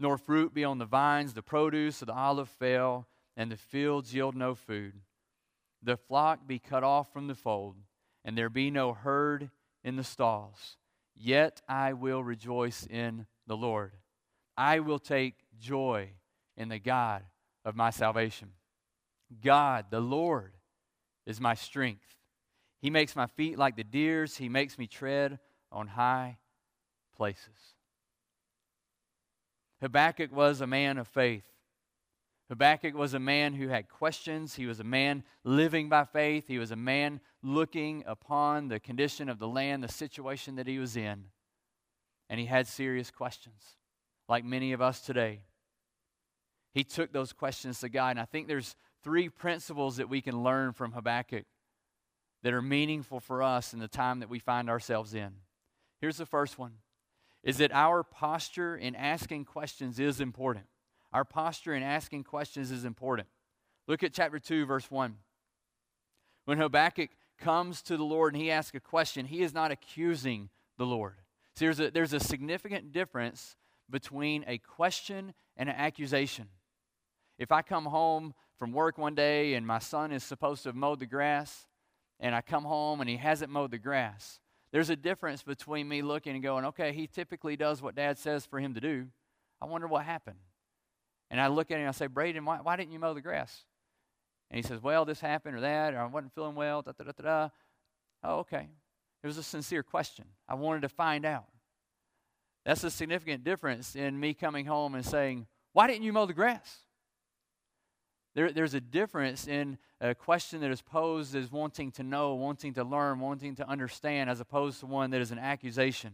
nor 0.00 0.18
fruit 0.18 0.52
be 0.52 0.64
on 0.64 0.78
the 0.78 0.84
vines, 0.84 1.34
the 1.34 1.42
produce 1.42 2.02
of 2.02 2.08
the 2.08 2.14
olive 2.14 2.48
fail, 2.48 3.06
and 3.36 3.52
the 3.52 3.56
fields 3.56 4.12
yield 4.12 4.34
no 4.34 4.56
food, 4.56 4.94
the 5.80 5.96
flock 5.96 6.40
be 6.46 6.58
cut 6.58 6.82
off 6.82 7.12
from 7.12 7.28
the 7.28 7.36
fold, 7.36 7.76
and 8.24 8.36
there 8.36 8.50
be 8.50 8.70
no 8.70 8.92
herd 8.92 9.50
in 9.84 9.94
the 9.94 10.04
stalls, 10.04 10.76
yet 11.14 11.62
I 11.68 11.92
will 11.92 12.22
rejoice 12.22 12.84
in 12.84 13.26
the 13.46 13.56
Lord. 13.56 13.92
I 14.56 14.80
will 14.80 14.98
take 14.98 15.36
joy 15.60 16.10
in 16.56 16.68
the 16.68 16.80
God 16.80 17.22
of 17.64 17.76
my 17.76 17.90
salvation. 17.90 18.50
God, 19.40 19.86
the 19.90 20.00
Lord, 20.00 20.57
is 21.28 21.40
my 21.40 21.54
strength. 21.54 22.16
He 22.80 22.90
makes 22.90 23.14
my 23.14 23.26
feet 23.26 23.58
like 23.58 23.76
the 23.76 23.84
deer's, 23.84 24.38
He 24.38 24.48
makes 24.48 24.78
me 24.78 24.88
tread 24.88 25.38
on 25.70 25.86
high 25.86 26.38
places. 27.14 27.74
Habakkuk 29.80 30.32
was 30.32 30.60
a 30.60 30.66
man 30.66 30.98
of 30.98 31.06
faith. 31.06 31.44
Habakkuk 32.48 32.94
was 32.94 33.12
a 33.12 33.20
man 33.20 33.52
who 33.52 33.68
had 33.68 33.90
questions. 33.90 34.54
He 34.54 34.64
was 34.64 34.80
a 34.80 34.84
man 34.84 35.22
living 35.44 35.90
by 35.90 36.04
faith. 36.04 36.44
He 36.48 36.58
was 36.58 36.70
a 36.70 36.76
man 36.76 37.20
looking 37.42 38.02
upon 38.06 38.68
the 38.68 38.80
condition 38.80 39.28
of 39.28 39.38
the 39.38 39.46
land, 39.46 39.84
the 39.84 39.88
situation 39.88 40.56
that 40.56 40.66
he 40.66 40.78
was 40.78 40.96
in. 40.96 41.26
And 42.30 42.40
he 42.40 42.46
had 42.46 42.66
serious 42.66 43.10
questions, 43.10 43.76
like 44.28 44.44
many 44.44 44.72
of 44.72 44.80
us 44.80 45.02
today. 45.02 45.42
He 46.72 46.84
took 46.84 47.12
those 47.12 47.34
questions 47.34 47.80
to 47.80 47.90
God. 47.90 48.10
And 48.10 48.20
I 48.20 48.24
think 48.24 48.48
there's 48.48 48.76
three 49.02 49.28
principles 49.28 49.96
that 49.96 50.08
we 50.08 50.20
can 50.20 50.42
learn 50.42 50.72
from 50.72 50.92
Habakkuk 50.92 51.44
that 52.42 52.52
are 52.52 52.62
meaningful 52.62 53.20
for 53.20 53.42
us 53.42 53.72
in 53.72 53.78
the 53.80 53.88
time 53.88 54.20
that 54.20 54.28
we 54.28 54.38
find 54.38 54.70
ourselves 54.70 55.14
in. 55.14 55.32
Here's 56.00 56.16
the 56.16 56.26
first 56.26 56.58
one 56.58 56.74
is 57.42 57.58
that 57.58 57.72
our 57.72 58.02
posture 58.02 58.76
in 58.76 58.94
asking 58.96 59.44
questions 59.44 59.98
is 60.00 60.20
important. 60.20 60.66
Our 61.12 61.24
posture 61.24 61.74
in 61.74 61.82
asking 61.82 62.24
questions 62.24 62.70
is 62.70 62.84
important. 62.84 63.28
Look 63.86 64.02
at 64.02 64.12
chapter 64.12 64.38
2, 64.38 64.66
verse 64.66 64.90
1. 64.90 65.16
When 66.44 66.58
Habakkuk 66.58 67.10
comes 67.38 67.80
to 67.82 67.96
the 67.96 68.04
Lord 68.04 68.34
and 68.34 68.42
he 68.42 68.50
asks 68.50 68.74
a 68.74 68.80
question, 68.80 69.26
he 69.26 69.42
is 69.42 69.54
not 69.54 69.70
accusing 69.70 70.50
the 70.76 70.86
Lord. 70.86 71.14
See, 71.56 71.64
there's 71.64 71.80
a, 71.80 71.90
there's 71.90 72.12
a 72.12 72.20
significant 72.20 72.92
difference 72.92 73.56
between 73.88 74.44
a 74.46 74.58
question 74.58 75.32
and 75.56 75.68
an 75.68 75.76
accusation. 75.76 76.48
If 77.38 77.52
I 77.52 77.62
come 77.62 77.86
home 77.86 78.34
from 78.58 78.72
work 78.72 78.98
one 78.98 79.14
day 79.14 79.54
and 79.54 79.66
my 79.66 79.78
son 79.78 80.12
is 80.12 80.24
supposed 80.24 80.62
to 80.64 80.70
have 80.70 80.76
mowed 80.76 81.00
the 81.00 81.06
grass, 81.06 81.66
and 82.20 82.34
I 82.34 82.40
come 82.40 82.64
home 82.64 83.00
and 83.00 83.08
he 83.08 83.16
hasn't 83.16 83.50
mowed 83.50 83.70
the 83.70 83.78
grass. 83.78 84.40
There's 84.72 84.90
a 84.90 84.96
difference 84.96 85.42
between 85.42 85.88
me 85.88 86.02
looking 86.02 86.34
and 86.34 86.42
going, 86.42 86.66
okay, 86.66 86.92
he 86.92 87.06
typically 87.06 87.56
does 87.56 87.80
what 87.80 87.94
dad 87.94 88.18
says 88.18 88.44
for 88.44 88.60
him 88.60 88.74
to 88.74 88.80
do. 88.80 89.06
I 89.60 89.66
wonder 89.66 89.86
what 89.86 90.04
happened. 90.04 90.38
And 91.30 91.40
I 91.40 91.46
look 91.48 91.70
at 91.70 91.74
him 91.74 91.80
and 91.80 91.88
I 91.88 91.92
say, 91.92 92.06
Braden, 92.06 92.44
why, 92.44 92.58
why 92.62 92.76
didn't 92.76 92.92
you 92.92 92.98
mow 92.98 93.14
the 93.14 93.20
grass? 93.20 93.64
And 94.50 94.56
he 94.56 94.62
says, 94.62 94.82
well, 94.82 95.04
this 95.04 95.20
happened 95.20 95.56
or 95.56 95.60
that, 95.60 95.94
or 95.94 96.00
I 96.00 96.06
wasn't 96.06 96.34
feeling 96.34 96.54
well, 96.54 96.82
da 96.82 96.92
da 96.92 97.04
da 97.04 97.12
da 97.12 97.22
da. 97.22 97.48
Oh, 98.24 98.38
okay. 98.40 98.68
It 99.22 99.26
was 99.26 99.38
a 99.38 99.42
sincere 99.42 99.82
question. 99.82 100.24
I 100.48 100.54
wanted 100.54 100.82
to 100.82 100.88
find 100.88 101.24
out. 101.24 101.46
That's 102.64 102.84
a 102.84 102.90
significant 102.90 103.44
difference 103.44 103.96
in 103.96 104.18
me 104.18 104.34
coming 104.34 104.66
home 104.66 104.94
and 104.94 105.04
saying, 105.04 105.46
why 105.72 105.86
didn't 105.86 106.02
you 106.02 106.12
mow 106.12 106.26
the 106.26 106.34
grass? 106.34 106.78
There, 108.38 108.52
there's 108.52 108.74
a 108.74 108.80
difference 108.80 109.48
in 109.48 109.78
a 110.00 110.14
question 110.14 110.60
that 110.60 110.70
is 110.70 110.80
posed 110.80 111.34
as 111.34 111.50
wanting 111.50 111.90
to 111.90 112.04
know, 112.04 112.36
wanting 112.36 112.74
to 112.74 112.84
learn, 112.84 113.18
wanting 113.18 113.56
to 113.56 113.68
understand, 113.68 114.30
as 114.30 114.38
opposed 114.38 114.78
to 114.78 114.86
one 114.86 115.10
that 115.10 115.20
is 115.20 115.32
an 115.32 115.40
accusation. 115.40 116.12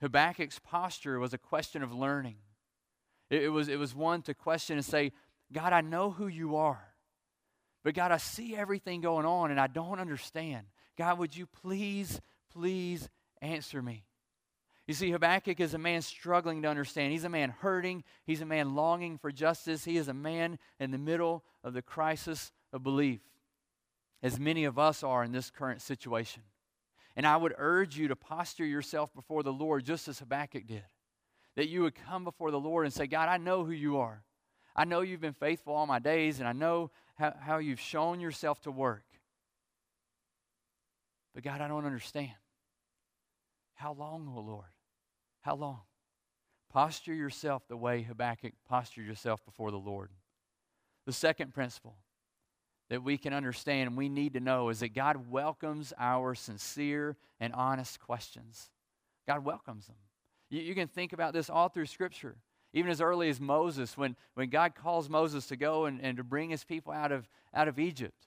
Habakkuk's 0.00 0.58
posture 0.58 1.18
was 1.18 1.34
a 1.34 1.38
question 1.38 1.82
of 1.82 1.92
learning. 1.92 2.36
It, 3.28 3.42
it, 3.42 3.48
was, 3.50 3.68
it 3.68 3.78
was 3.78 3.94
one 3.94 4.22
to 4.22 4.32
question 4.32 4.78
and 4.78 4.86
say, 4.86 5.12
God, 5.52 5.74
I 5.74 5.82
know 5.82 6.12
who 6.12 6.28
you 6.28 6.56
are, 6.56 6.94
but 7.84 7.92
God, 7.92 8.10
I 8.10 8.16
see 8.16 8.56
everything 8.56 9.02
going 9.02 9.26
on 9.26 9.50
and 9.50 9.60
I 9.60 9.66
don't 9.66 10.00
understand. 10.00 10.64
God, 10.96 11.18
would 11.18 11.36
you 11.36 11.44
please, 11.44 12.22
please 12.54 13.06
answer 13.42 13.82
me? 13.82 14.06
You 14.86 14.94
see, 14.94 15.10
Habakkuk 15.10 15.58
is 15.58 15.74
a 15.74 15.78
man 15.78 16.00
struggling 16.00 16.62
to 16.62 16.68
understand. 16.68 17.12
He's 17.12 17.24
a 17.24 17.28
man 17.28 17.50
hurting. 17.50 18.04
He's 18.24 18.40
a 18.40 18.46
man 18.46 18.76
longing 18.76 19.18
for 19.18 19.32
justice. 19.32 19.84
He 19.84 19.96
is 19.96 20.06
a 20.06 20.14
man 20.14 20.58
in 20.78 20.92
the 20.92 20.98
middle 20.98 21.42
of 21.64 21.74
the 21.74 21.82
crisis 21.82 22.52
of 22.72 22.82
belief. 22.82 23.20
as 24.22 24.40
many 24.40 24.64
of 24.64 24.78
us 24.78 25.02
are 25.02 25.22
in 25.22 25.30
this 25.30 25.50
current 25.50 25.82
situation. 25.82 26.42
And 27.16 27.26
I 27.26 27.36
would 27.36 27.54
urge 27.58 27.96
you 27.96 28.08
to 28.08 28.16
posture 28.16 28.64
yourself 28.64 29.14
before 29.14 29.42
the 29.42 29.52
Lord 29.52 29.84
just 29.84 30.08
as 30.08 30.18
Habakkuk 30.18 30.66
did. 30.66 30.84
That 31.54 31.68
you 31.68 31.82
would 31.82 31.94
come 31.94 32.24
before 32.24 32.50
the 32.50 32.60
Lord 32.60 32.86
and 32.86 32.94
say, 32.94 33.06
God, 33.06 33.28
I 33.28 33.36
know 33.36 33.64
who 33.64 33.72
you 33.72 33.98
are. 33.98 34.22
I 34.74 34.84
know 34.84 35.00
you've 35.00 35.20
been 35.20 35.32
faithful 35.32 35.74
all 35.74 35.86
my 35.86 35.98
days, 35.98 36.38
and 36.38 36.48
I 36.48 36.52
know 36.52 36.90
how, 37.16 37.34
how 37.40 37.58
you've 37.58 37.80
shown 37.80 38.20
yourself 38.20 38.60
to 38.62 38.70
work. 38.70 39.04
But 41.34 41.44
God, 41.44 41.60
I 41.60 41.68
don't 41.68 41.86
understand. 41.86 42.32
How 43.74 43.92
long, 43.92 44.30
O 44.34 44.38
oh 44.38 44.42
Lord? 44.42 44.75
How 45.46 45.54
long? 45.54 45.82
Posture 46.72 47.14
yourself 47.14 47.68
the 47.68 47.76
way 47.76 48.02
Habakkuk 48.02 48.54
postured 48.68 49.06
yourself 49.06 49.44
before 49.44 49.70
the 49.70 49.76
Lord. 49.76 50.10
The 51.06 51.12
second 51.12 51.54
principle 51.54 51.94
that 52.90 53.04
we 53.04 53.16
can 53.16 53.32
understand 53.32 53.86
and 53.86 53.96
we 53.96 54.08
need 54.08 54.32
to 54.32 54.40
know 54.40 54.70
is 54.70 54.80
that 54.80 54.92
God 54.92 55.30
welcomes 55.30 55.92
our 56.00 56.34
sincere 56.34 57.16
and 57.38 57.52
honest 57.52 58.00
questions. 58.00 58.70
God 59.28 59.44
welcomes 59.44 59.86
them. 59.86 59.94
You, 60.50 60.62
you, 60.62 60.74
can 60.74 60.88
think 60.88 61.12
about 61.12 61.32
this 61.32 61.48
all 61.48 61.68
through 61.68 61.86
Scripture. 61.86 62.34
Even 62.72 62.90
as 62.90 63.00
early 63.00 63.28
as 63.28 63.40
Moses, 63.40 63.96
when, 63.96 64.16
when 64.34 64.50
God 64.50 64.74
calls 64.74 65.08
Moses 65.08 65.46
to 65.46 65.56
go 65.56 65.84
and, 65.84 66.00
and 66.02 66.16
to 66.16 66.24
bring 66.24 66.50
his 66.50 66.64
people 66.64 66.92
out 66.92 67.12
of, 67.12 67.28
out 67.54 67.68
of 67.68 67.78
Egypt, 67.78 68.26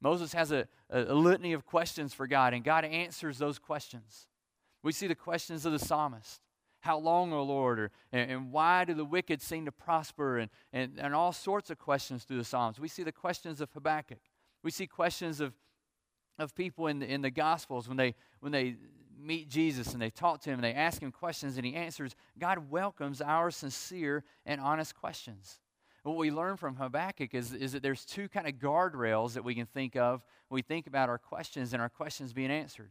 Moses 0.00 0.32
has 0.34 0.52
a, 0.52 0.68
a, 0.88 1.02
a 1.02 1.14
litany 1.14 1.52
of 1.52 1.66
questions 1.66 2.14
for 2.14 2.28
God, 2.28 2.54
and 2.54 2.62
God 2.62 2.84
answers 2.84 3.38
those 3.38 3.58
questions. 3.58 4.28
We 4.84 4.92
see 4.92 5.08
the 5.08 5.16
questions 5.16 5.66
of 5.66 5.72
the 5.72 5.80
psalmist. 5.80 6.40
How 6.80 6.98
long, 6.98 7.32
O 7.32 7.42
Lord? 7.42 7.78
Or, 7.78 7.90
and, 8.12 8.30
and, 8.30 8.52
why 8.52 8.84
do 8.84 8.94
the 8.94 9.04
wicked 9.04 9.42
seem 9.42 9.66
to 9.66 9.72
prosper? 9.72 10.38
And, 10.38 10.50
and, 10.72 10.98
and 10.98 11.14
all 11.14 11.32
sorts 11.32 11.70
of 11.70 11.78
questions 11.78 12.24
through 12.24 12.38
the 12.38 12.44
Psalms. 12.44 12.80
We 12.80 12.88
see 12.88 13.02
the 13.02 13.12
questions 13.12 13.60
of 13.60 13.70
Habakkuk. 13.72 14.20
We 14.62 14.70
see 14.70 14.86
questions 14.86 15.40
of, 15.40 15.52
of 16.38 16.54
people 16.54 16.86
in 16.86 16.98
the, 17.00 17.06
in 17.06 17.20
the 17.20 17.30
Gospels 17.30 17.86
when 17.86 17.96
they, 17.96 18.14
when 18.40 18.52
they 18.52 18.76
meet 19.18 19.48
Jesus 19.48 19.92
and 19.92 20.00
they 20.00 20.10
talk 20.10 20.40
to 20.42 20.50
him 20.50 20.54
and 20.54 20.64
they 20.64 20.74
ask 20.74 21.02
him 21.02 21.12
questions 21.12 21.56
and 21.56 21.66
he 21.66 21.74
answers. 21.74 22.14
God 22.38 22.70
welcomes 22.70 23.20
our 23.20 23.50
sincere 23.50 24.24
and 24.46 24.60
honest 24.60 24.94
questions. 24.94 25.60
What 26.02 26.16
we 26.16 26.30
learn 26.30 26.56
from 26.56 26.76
Habakkuk 26.76 27.34
is, 27.34 27.52
is 27.52 27.72
that 27.72 27.82
there's 27.82 28.06
two 28.06 28.28
kind 28.28 28.46
of 28.46 28.54
guardrails 28.54 29.34
that 29.34 29.44
we 29.44 29.54
can 29.54 29.66
think 29.66 29.96
of 29.96 30.24
when 30.48 30.56
we 30.56 30.62
think 30.62 30.86
about 30.86 31.10
our 31.10 31.18
questions 31.18 31.74
and 31.74 31.82
our 31.82 31.90
questions 31.90 32.32
being 32.32 32.50
answered. 32.50 32.90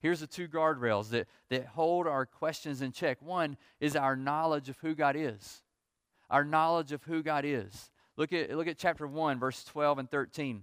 Here's 0.00 0.20
the 0.20 0.26
two 0.26 0.48
guardrails 0.48 1.10
that, 1.10 1.28
that 1.50 1.66
hold 1.66 2.06
our 2.06 2.24
questions 2.24 2.80
in 2.80 2.92
check. 2.92 3.20
One 3.20 3.56
is 3.80 3.94
our 3.94 4.16
knowledge 4.16 4.68
of 4.68 4.78
who 4.78 4.94
God 4.94 5.14
is. 5.14 5.62
Our 6.30 6.44
knowledge 6.44 6.92
of 6.92 7.02
who 7.04 7.22
God 7.22 7.44
is. 7.44 7.90
Look 8.16 8.32
at, 8.32 8.50
look 8.56 8.66
at 8.66 8.78
chapter 8.78 9.06
1, 9.06 9.38
verse 9.38 9.62
12 9.64 9.98
and 9.98 10.10
13. 10.10 10.62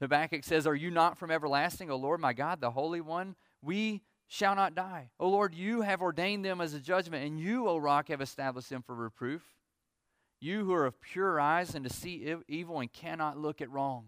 Habakkuk 0.00 0.44
says, 0.44 0.66
Are 0.66 0.74
you 0.74 0.90
not 0.90 1.18
from 1.18 1.30
everlasting, 1.30 1.90
O 1.90 1.96
Lord 1.96 2.20
my 2.20 2.32
God, 2.32 2.60
the 2.60 2.70
Holy 2.70 3.00
One? 3.00 3.34
We 3.62 4.02
shall 4.26 4.54
not 4.54 4.74
die. 4.74 5.10
O 5.20 5.28
Lord, 5.28 5.54
you 5.54 5.82
have 5.82 6.02
ordained 6.02 6.44
them 6.44 6.60
as 6.60 6.74
a 6.74 6.80
judgment, 6.80 7.26
and 7.26 7.38
you, 7.38 7.68
O 7.68 7.76
rock, 7.76 8.08
have 8.08 8.20
established 8.20 8.70
them 8.70 8.82
for 8.82 8.94
reproof. 8.94 9.42
You 10.40 10.64
who 10.64 10.74
are 10.74 10.86
of 10.86 11.00
pure 11.00 11.40
eyes 11.40 11.74
and 11.74 11.84
to 11.86 11.92
see 11.92 12.34
evil 12.48 12.80
and 12.80 12.92
cannot 12.92 13.38
look 13.38 13.60
at 13.60 13.70
wrong. 13.70 14.06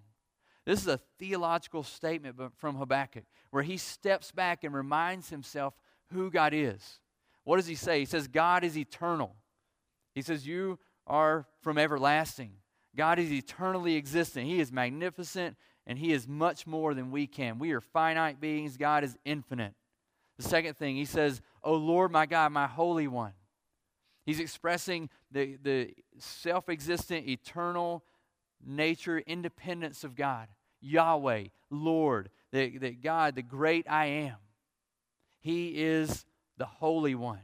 This 0.68 0.82
is 0.82 0.88
a 0.88 1.00
theological 1.18 1.82
statement 1.82 2.36
from 2.58 2.76
Habakkuk 2.76 3.24
where 3.50 3.62
he 3.62 3.78
steps 3.78 4.32
back 4.32 4.64
and 4.64 4.74
reminds 4.74 5.30
himself 5.30 5.72
who 6.12 6.30
God 6.30 6.52
is. 6.52 7.00
What 7.44 7.56
does 7.56 7.66
he 7.66 7.74
say? 7.74 8.00
He 8.00 8.04
says, 8.04 8.28
God 8.28 8.64
is 8.64 8.76
eternal. 8.76 9.34
He 10.14 10.20
says, 10.20 10.46
You 10.46 10.78
are 11.06 11.46
from 11.62 11.78
everlasting. 11.78 12.52
God 12.94 13.18
is 13.18 13.32
eternally 13.32 13.96
existent. 13.96 14.44
He 14.44 14.60
is 14.60 14.70
magnificent 14.70 15.56
and 15.86 15.98
He 15.98 16.12
is 16.12 16.28
much 16.28 16.66
more 16.66 16.92
than 16.92 17.10
we 17.10 17.26
can. 17.26 17.58
We 17.58 17.72
are 17.72 17.80
finite 17.80 18.38
beings, 18.38 18.76
God 18.76 19.04
is 19.04 19.16
infinite. 19.24 19.72
The 20.36 20.42
second 20.42 20.76
thing, 20.76 20.96
He 20.96 21.06
says, 21.06 21.40
O 21.64 21.72
Lord, 21.72 22.12
my 22.12 22.26
God, 22.26 22.52
my 22.52 22.66
Holy 22.66 23.08
One. 23.08 23.32
He's 24.26 24.38
expressing 24.38 25.08
the, 25.30 25.56
the 25.62 25.94
self 26.18 26.68
existent, 26.68 27.26
eternal 27.26 28.04
nature, 28.62 29.18
independence 29.20 30.04
of 30.04 30.14
God. 30.14 30.48
Yahweh, 30.80 31.44
Lord, 31.70 32.30
that, 32.52 32.80
that 32.80 33.02
God, 33.02 33.34
the 33.34 33.42
great 33.42 33.86
I 33.88 34.06
am. 34.06 34.36
He 35.40 35.82
is 35.82 36.24
the 36.56 36.66
Holy 36.66 37.14
One. 37.14 37.40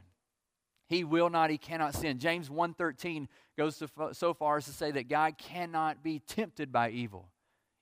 He 0.87 1.03
will 1.03 1.29
not, 1.29 1.49
he 1.49 1.57
cannot 1.57 1.95
sin. 1.95 2.19
James 2.19 2.49
1.13 2.49 3.27
goes 3.57 3.77
to, 3.79 3.89
so 4.13 4.33
far 4.33 4.57
as 4.57 4.65
to 4.65 4.71
say 4.71 4.91
that 4.91 5.09
God 5.09 5.37
cannot 5.37 6.03
be 6.03 6.19
tempted 6.19 6.71
by 6.71 6.91
evil. 6.91 7.29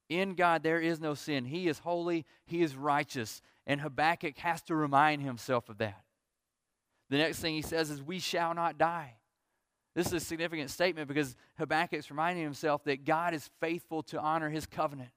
In 0.10 0.36
God 0.36 0.64
there 0.64 0.80
is 0.80 1.00
no 1.00 1.14
sin. 1.14 1.46
He 1.46 1.68
is 1.68 1.80
holy, 1.80 2.26
he 2.46 2.62
is 2.62 2.76
righteous. 2.76 3.42
And 3.66 3.82
Habakkuk 3.82 4.38
has 4.38 4.62
to 4.64 4.76
remind 4.76 5.22
himself 5.22 5.70
of 5.70 5.80
that. 5.80 6.04
The 7.10 7.18
next 7.18 7.40
thing 7.40 7.56
he 7.56 7.62
says 7.62 7.90
is, 7.90 8.02
We 8.02 8.20
shall 8.20 8.54
not 8.54 8.78
die. 8.78 9.16
This 9.96 10.08
is 10.08 10.14
a 10.14 10.20
significant 10.20 10.72
statement 10.72 11.08
because 11.08 11.36
Habakkuk's 11.58 12.10
reminding 12.10 12.44
himself 12.44 12.84
that 12.86 13.06
God 13.06 13.34
is 13.34 13.50
faithful 13.60 14.02
to 14.04 14.20
honor 14.20 14.50
his 14.50 14.66
covenant. 14.66 15.12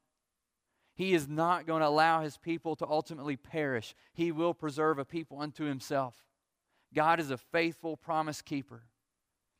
He 0.97 1.13
is 1.13 1.29
not 1.29 1.67
going 1.67 1.83
to 1.83 1.89
allow 1.89 2.23
his 2.23 2.39
people 2.39 2.75
to 2.77 2.87
ultimately 2.89 3.37
perish. 3.37 3.95
He 4.15 4.33
will 4.33 4.55
preserve 4.55 4.99
a 4.99 5.05
people 5.05 5.41
unto 5.41 5.65
himself. 5.65 6.17
God 6.95 7.21
is 7.21 7.31
a 7.31 7.37
faithful 7.37 7.99
promise 7.99 8.41
keeper. 8.41 8.83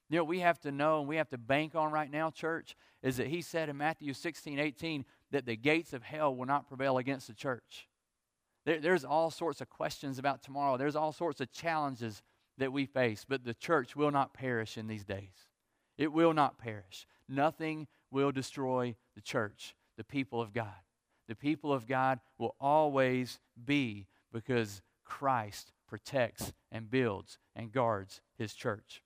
You 0.09 0.19
know, 0.19 0.25
we 0.25 0.41
have 0.41 0.59
to 0.61 0.73
know 0.73 1.01
and 1.01 1.09
we 1.09 1.17
have 1.17 1.29
to 1.31 1.39
bank 1.39 1.75
on 1.75 1.93
right 1.93 2.11
now, 2.11 2.31
church, 2.31 2.75
is 3.03 3.19
that 3.19 3.27
he 3.27 3.43
said 3.43 3.69
in 3.69 3.77
Matthew 3.77 4.15
16, 4.15 4.59
18, 4.59 5.05
that 5.31 5.45
the 5.45 5.57
gates 5.57 5.93
of 5.93 6.03
hell 6.03 6.35
will 6.35 6.47
not 6.47 6.69
prevail 6.69 6.97
against 6.97 7.27
the 7.27 7.35
church. 7.35 7.87
There, 8.65 8.81
there's 8.81 9.05
all 9.05 9.31
sorts 9.31 9.61
of 9.61 9.69
questions 9.69 10.19
about 10.19 10.43
tomorrow, 10.43 10.79
there's 10.79 10.97
all 10.97 11.13
sorts 11.13 11.43
of 11.43 11.53
challenges 11.53 12.23
that 12.57 12.73
we 12.73 12.87
face, 12.87 13.27
but 13.29 13.45
the 13.45 13.53
church 13.53 13.95
will 13.95 14.11
not 14.11 14.33
perish 14.33 14.79
in 14.79 14.87
these 14.87 15.05
days. 15.05 15.51
It 15.99 16.13
will 16.13 16.33
not 16.33 16.57
perish. 16.57 17.07
Nothing 17.29 17.89
will 18.11 18.33
destroy 18.33 18.95
the 19.15 19.21
church, 19.21 19.75
the 19.99 20.05
people 20.05 20.41
of 20.41 20.55
God 20.55 20.86
the 21.29 21.35
people 21.35 21.73
of 21.73 21.87
God 21.87 22.21
will 22.39 22.55
always 22.61 23.39
be 23.65 24.07
because 24.33 24.83
Christ 25.05 25.73
protects 25.89 26.53
and 26.71 26.91
builds 26.91 27.39
and 27.55 27.73
guards 27.73 28.21
his 28.39 28.55
church. 28.55 29.03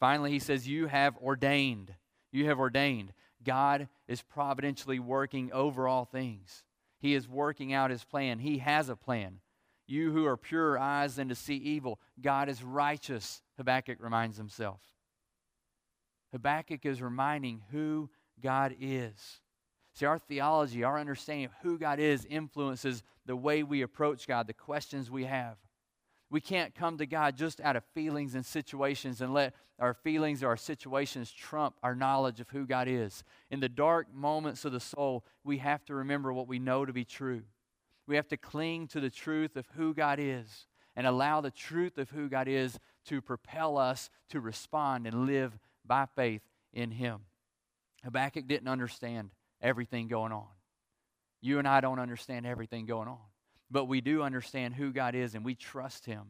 Finally, 0.00 0.30
he 0.30 0.38
says, 0.38 0.68
You 0.68 0.86
have 0.86 1.16
ordained. 1.18 1.94
You 2.30 2.46
have 2.46 2.58
ordained. 2.58 3.12
God 3.42 3.88
is 4.06 4.22
providentially 4.22 4.98
working 4.98 5.52
over 5.52 5.88
all 5.88 6.04
things. 6.04 6.64
He 6.98 7.14
is 7.14 7.28
working 7.28 7.72
out 7.72 7.90
his 7.90 8.04
plan. 8.04 8.40
He 8.40 8.58
has 8.58 8.88
a 8.88 8.96
plan. 8.96 9.40
You 9.86 10.12
who 10.12 10.26
are 10.26 10.36
pure 10.36 10.78
eyes 10.78 11.18
and 11.18 11.30
to 11.30 11.34
see 11.34 11.56
evil, 11.56 11.98
God 12.20 12.48
is 12.48 12.62
righteous, 12.62 13.40
Habakkuk 13.56 13.98
reminds 14.00 14.36
himself. 14.36 14.80
Habakkuk 16.32 16.84
is 16.84 17.00
reminding 17.00 17.62
who 17.70 18.10
God 18.42 18.76
is. 18.78 19.40
See, 19.98 20.06
our 20.06 20.20
theology, 20.20 20.84
our 20.84 20.96
understanding 20.96 21.46
of 21.46 21.50
who 21.60 21.76
God 21.76 21.98
is, 21.98 22.24
influences 22.24 23.02
the 23.26 23.34
way 23.34 23.64
we 23.64 23.82
approach 23.82 24.28
God, 24.28 24.46
the 24.46 24.52
questions 24.52 25.10
we 25.10 25.24
have. 25.24 25.56
We 26.30 26.40
can't 26.40 26.72
come 26.72 26.98
to 26.98 27.06
God 27.06 27.36
just 27.36 27.60
out 27.60 27.74
of 27.74 27.82
feelings 27.94 28.36
and 28.36 28.46
situations 28.46 29.20
and 29.20 29.34
let 29.34 29.54
our 29.80 29.94
feelings 29.94 30.44
or 30.44 30.50
our 30.50 30.56
situations 30.56 31.32
trump 31.32 31.74
our 31.82 31.96
knowledge 31.96 32.38
of 32.38 32.48
who 32.50 32.64
God 32.64 32.86
is. 32.86 33.24
In 33.50 33.58
the 33.58 33.68
dark 33.68 34.06
moments 34.14 34.64
of 34.64 34.70
the 34.70 34.78
soul, 34.78 35.24
we 35.42 35.58
have 35.58 35.84
to 35.86 35.96
remember 35.96 36.32
what 36.32 36.46
we 36.46 36.60
know 36.60 36.84
to 36.84 36.92
be 36.92 37.04
true. 37.04 37.42
We 38.06 38.14
have 38.14 38.28
to 38.28 38.36
cling 38.36 38.86
to 38.88 39.00
the 39.00 39.10
truth 39.10 39.56
of 39.56 39.66
who 39.74 39.94
God 39.94 40.20
is 40.20 40.68
and 40.94 41.08
allow 41.08 41.40
the 41.40 41.50
truth 41.50 41.98
of 41.98 42.10
who 42.10 42.28
God 42.28 42.46
is 42.46 42.78
to 43.06 43.20
propel 43.20 43.76
us 43.76 44.10
to 44.28 44.38
respond 44.38 45.08
and 45.08 45.26
live 45.26 45.58
by 45.84 46.06
faith 46.14 46.42
in 46.72 46.92
Him. 46.92 47.22
Habakkuk 48.04 48.46
didn't 48.46 48.68
understand 48.68 49.30
everything 49.60 50.08
going 50.08 50.32
on. 50.32 50.46
You 51.40 51.58
and 51.58 51.68
I 51.68 51.80
don't 51.80 51.98
understand 51.98 52.46
everything 52.46 52.86
going 52.86 53.08
on, 53.08 53.18
but 53.70 53.86
we 53.86 54.00
do 54.00 54.22
understand 54.22 54.74
who 54.74 54.92
God 54.92 55.14
is 55.14 55.34
and 55.34 55.44
we 55.44 55.54
trust 55.54 56.06
Him 56.06 56.22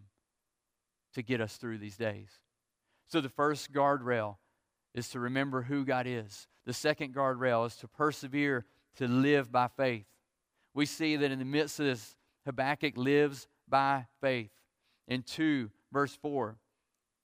to 1.14 1.22
get 1.22 1.40
us 1.40 1.56
through 1.56 1.78
these 1.78 1.96
days. 1.96 2.30
So 3.06 3.20
the 3.20 3.28
first 3.28 3.72
guardrail 3.72 4.36
is 4.94 5.08
to 5.10 5.20
remember 5.20 5.62
who 5.62 5.84
God 5.84 6.06
is. 6.06 6.46
The 6.66 6.72
second 6.72 7.14
guardrail 7.14 7.66
is 7.66 7.76
to 7.76 7.88
persevere 7.88 8.66
to 8.96 9.08
live 9.08 9.50
by 9.50 9.68
faith. 9.68 10.06
We 10.74 10.86
see 10.86 11.16
that 11.16 11.30
in 11.30 11.38
the 11.38 11.44
midst 11.44 11.80
of 11.80 11.86
this, 11.86 12.16
Habakkuk 12.44 12.96
lives 12.96 13.48
by 13.68 14.06
faith. 14.20 14.50
In 15.06 15.22
2, 15.22 15.70
verse 15.92 16.14
4, 16.20 16.56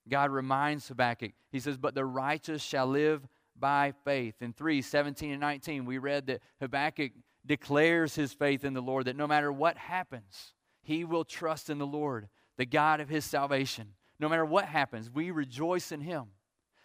God 0.08 0.30
reminds 0.30 0.88
Habakkuk, 0.88 1.32
He 1.50 1.60
says, 1.60 1.76
But 1.76 1.94
the 1.94 2.04
righteous 2.04 2.62
shall 2.62 2.86
live 2.86 3.26
by 3.58 3.92
faith. 4.04 4.34
In 4.40 4.52
3 4.52 4.82
17 4.82 5.32
and 5.32 5.40
19, 5.40 5.84
we 5.84 5.98
read 5.98 6.26
that 6.26 6.42
Habakkuk 6.60 7.12
declares 7.46 8.14
his 8.14 8.32
faith 8.32 8.64
in 8.64 8.74
the 8.74 8.80
Lord, 8.80 9.06
that 9.06 9.16
no 9.16 9.26
matter 9.26 9.52
what 9.52 9.76
happens, 9.76 10.54
he 10.82 11.04
will 11.04 11.24
trust 11.24 11.70
in 11.70 11.78
the 11.78 11.86
Lord, 11.86 12.28
the 12.56 12.66
God 12.66 13.00
of 13.00 13.08
his 13.08 13.24
salvation. 13.24 13.94
No 14.18 14.28
matter 14.28 14.44
what 14.44 14.66
happens, 14.66 15.10
we 15.10 15.30
rejoice 15.30 15.92
in 15.92 16.00
him. 16.00 16.24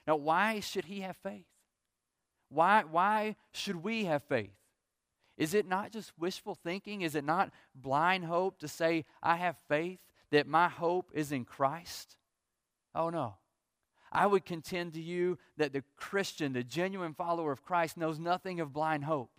Now, 0.08 0.16
why 0.16 0.60
should 0.60 0.86
he 0.86 1.02
have 1.02 1.18
faith? 1.18 1.46
Why, 2.50 2.84
why 2.90 3.36
should 3.52 3.84
we 3.84 4.06
have 4.06 4.24
faith? 4.24 4.56
Is 5.38 5.54
it 5.54 5.68
not 5.68 5.92
just 5.92 6.12
wishful 6.18 6.56
thinking? 6.56 7.02
Is 7.02 7.16
it 7.16 7.24
not 7.24 7.52
blind 7.74 8.26
hope 8.26 8.60
to 8.60 8.68
say, 8.68 9.06
I 9.24 9.38
have 9.38 9.56
faith, 9.68 10.02
that 10.32 10.48
my 10.48 10.68
hope 10.68 11.12
is 11.14 11.32
in 11.32 11.46
Christ? 11.46 12.18
Oh, 12.94 13.10
no. 13.10 13.36
I 14.12 14.26
would 14.28 14.46
contend 14.46 14.94
to 14.94 15.02
you 15.02 15.38
that 15.58 15.74
the 15.74 15.84
Christian, 15.96 16.54
the 16.54 16.64
genuine 16.64 17.14
follower 17.14 17.52
of 17.52 17.64
Christ, 17.64 17.98
knows 17.98 18.20
nothing 18.20 18.60
of 18.60 18.74
blind 18.74 19.06
hope. 19.06 19.32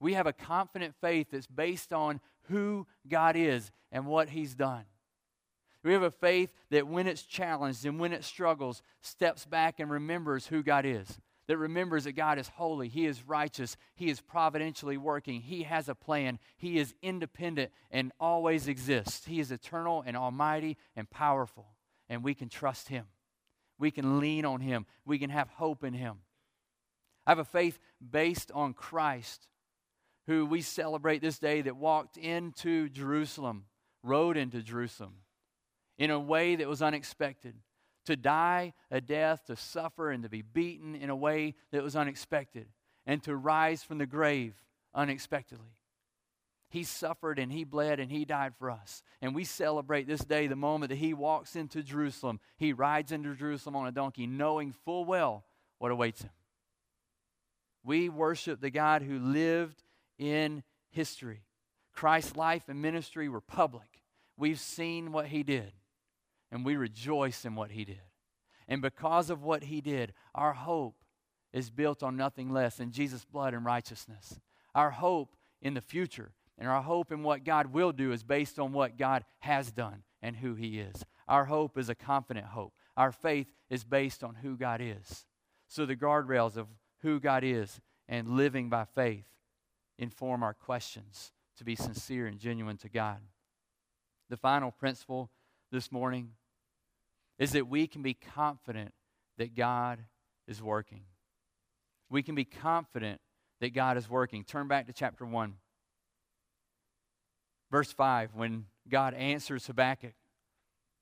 We 0.00 0.14
have 0.14 0.26
a 0.26 0.32
confident 0.32 0.94
faith 1.00 1.28
that's 1.30 1.46
based 1.46 1.92
on 1.92 2.20
who 2.48 2.86
God 3.08 3.36
is 3.36 3.70
and 3.92 4.06
what 4.06 4.30
He's 4.30 4.54
done. 4.54 4.84
We 5.84 5.92
have 5.92 6.02
a 6.02 6.10
faith 6.10 6.52
that 6.70 6.86
when 6.86 7.06
it's 7.06 7.22
challenged 7.22 7.84
and 7.86 7.98
when 7.98 8.12
it 8.12 8.24
struggles, 8.24 8.82
steps 9.00 9.46
back 9.46 9.80
and 9.80 9.90
remembers 9.90 10.46
who 10.46 10.62
God 10.62 10.84
is. 10.84 11.18
That 11.48 11.58
remembers 11.58 12.04
that 12.04 12.12
God 12.12 12.38
is 12.38 12.48
holy, 12.48 12.88
He 12.88 13.04
is 13.04 13.26
righteous, 13.26 13.76
He 13.96 14.08
is 14.08 14.20
providentially 14.20 14.96
working, 14.96 15.40
He 15.40 15.64
has 15.64 15.88
a 15.88 15.94
plan, 15.94 16.38
He 16.56 16.78
is 16.78 16.94
independent 17.02 17.72
and 17.90 18.12
always 18.20 18.68
exists. 18.68 19.26
He 19.26 19.40
is 19.40 19.50
eternal 19.50 20.04
and 20.06 20.16
almighty 20.16 20.78
and 20.94 21.10
powerful, 21.10 21.66
and 22.08 22.22
we 22.22 22.34
can 22.34 22.48
trust 22.48 22.88
Him. 22.88 23.06
We 23.78 23.90
can 23.90 24.20
lean 24.20 24.44
on 24.44 24.60
Him, 24.60 24.86
we 25.04 25.18
can 25.18 25.30
have 25.30 25.48
hope 25.48 25.84
in 25.84 25.94
Him. 25.94 26.18
I 27.26 27.30
have 27.30 27.38
a 27.38 27.44
faith 27.44 27.78
based 28.10 28.50
on 28.52 28.74
Christ, 28.74 29.48
who 30.26 30.46
we 30.46 30.60
celebrate 30.60 31.20
this 31.20 31.38
day 31.38 31.62
that 31.62 31.76
walked 31.76 32.16
into 32.16 32.88
Jerusalem, 32.88 33.66
rode 34.02 34.36
into 34.36 34.62
Jerusalem 34.62 35.14
in 35.98 36.10
a 36.10 36.18
way 36.18 36.56
that 36.56 36.68
was 36.68 36.82
unexpected. 36.82 37.54
To 38.06 38.16
die 38.16 38.74
a 38.90 39.00
death, 39.00 39.44
to 39.46 39.54
suffer, 39.54 40.10
and 40.10 40.24
to 40.24 40.28
be 40.28 40.42
beaten 40.42 40.96
in 40.96 41.10
a 41.10 41.16
way 41.16 41.54
that 41.70 41.84
was 41.84 41.94
unexpected, 41.94 42.66
and 43.06 43.22
to 43.22 43.36
rise 43.36 43.84
from 43.84 43.98
the 43.98 44.06
grave 44.06 44.54
unexpectedly. 44.92 45.76
He 46.72 46.84
suffered 46.84 47.38
and 47.38 47.52
he 47.52 47.64
bled 47.64 48.00
and 48.00 48.10
he 48.10 48.24
died 48.24 48.54
for 48.58 48.70
us. 48.70 49.02
And 49.20 49.34
we 49.34 49.44
celebrate 49.44 50.06
this 50.06 50.24
day 50.24 50.46
the 50.46 50.56
moment 50.56 50.88
that 50.88 50.96
he 50.96 51.12
walks 51.12 51.54
into 51.54 51.82
Jerusalem. 51.82 52.40
He 52.56 52.72
rides 52.72 53.12
into 53.12 53.34
Jerusalem 53.34 53.76
on 53.76 53.86
a 53.86 53.92
donkey, 53.92 54.26
knowing 54.26 54.72
full 54.72 55.04
well 55.04 55.44
what 55.76 55.90
awaits 55.90 56.22
him. 56.22 56.30
We 57.84 58.08
worship 58.08 58.62
the 58.62 58.70
God 58.70 59.02
who 59.02 59.18
lived 59.18 59.82
in 60.18 60.62
history. 60.88 61.42
Christ's 61.92 62.36
life 62.36 62.70
and 62.70 62.80
ministry 62.80 63.28
were 63.28 63.42
public. 63.42 64.00
We've 64.38 64.58
seen 64.58 65.12
what 65.12 65.26
he 65.26 65.42
did 65.42 65.74
and 66.50 66.64
we 66.64 66.76
rejoice 66.76 67.44
in 67.44 67.54
what 67.54 67.72
he 67.72 67.84
did. 67.84 68.00
And 68.66 68.80
because 68.80 69.28
of 69.28 69.42
what 69.42 69.64
he 69.64 69.82
did, 69.82 70.14
our 70.34 70.54
hope 70.54 70.96
is 71.52 71.68
built 71.68 72.02
on 72.02 72.16
nothing 72.16 72.50
less 72.50 72.76
than 72.76 72.92
Jesus' 72.92 73.26
blood 73.26 73.52
and 73.52 73.66
righteousness. 73.66 74.40
Our 74.74 74.92
hope 74.92 75.36
in 75.60 75.74
the 75.74 75.82
future 75.82 76.32
and 76.58 76.68
our 76.68 76.82
hope 76.82 77.10
in 77.12 77.22
what 77.22 77.44
God 77.44 77.72
will 77.72 77.92
do 77.92 78.12
is 78.12 78.22
based 78.22 78.58
on 78.58 78.72
what 78.72 78.96
God 78.98 79.24
has 79.40 79.72
done 79.72 80.02
and 80.20 80.36
who 80.36 80.54
he 80.54 80.78
is. 80.78 81.04
Our 81.28 81.46
hope 81.46 81.78
is 81.78 81.88
a 81.88 81.94
confident 81.94 82.46
hope. 82.46 82.74
Our 82.96 83.12
faith 83.12 83.48
is 83.70 83.84
based 83.84 84.22
on 84.22 84.36
who 84.36 84.56
God 84.56 84.80
is. 84.82 85.26
So 85.68 85.86
the 85.86 85.96
guardrails 85.96 86.56
of 86.56 86.68
who 87.00 87.18
God 87.20 87.42
is 87.44 87.80
and 88.08 88.36
living 88.36 88.68
by 88.68 88.84
faith 88.84 89.24
inform 89.98 90.42
our 90.42 90.54
questions 90.54 91.32
to 91.56 91.64
be 91.64 91.74
sincere 91.74 92.26
and 92.26 92.38
genuine 92.38 92.76
to 92.78 92.88
God. 92.88 93.18
The 94.28 94.36
final 94.36 94.70
principle 94.70 95.30
this 95.70 95.90
morning 95.90 96.30
is 97.38 97.52
that 97.52 97.68
we 97.68 97.86
can 97.86 98.02
be 98.02 98.14
confident 98.14 98.92
that 99.38 99.54
God 99.54 100.00
is 100.46 100.62
working. 100.62 101.02
We 102.10 102.22
can 102.22 102.34
be 102.34 102.44
confident 102.44 103.20
that 103.60 103.72
God 103.74 103.96
is 103.96 104.08
working. 104.08 104.44
Turn 104.44 104.68
back 104.68 104.86
to 104.86 104.92
chapter 104.92 105.24
1. 105.24 105.54
Verse 107.72 107.90
5, 107.90 108.34
when 108.34 108.66
God 108.86 109.14
answers 109.14 109.66
Habakkuk, 109.66 110.12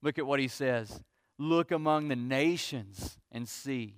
look 0.02 0.18
at 0.18 0.26
what 0.26 0.38
he 0.38 0.48
says 0.48 1.02
Look 1.37 1.70
among 1.70 2.09
the 2.09 2.16
nations 2.16 3.18
and 3.33 3.48
see, 3.48 3.96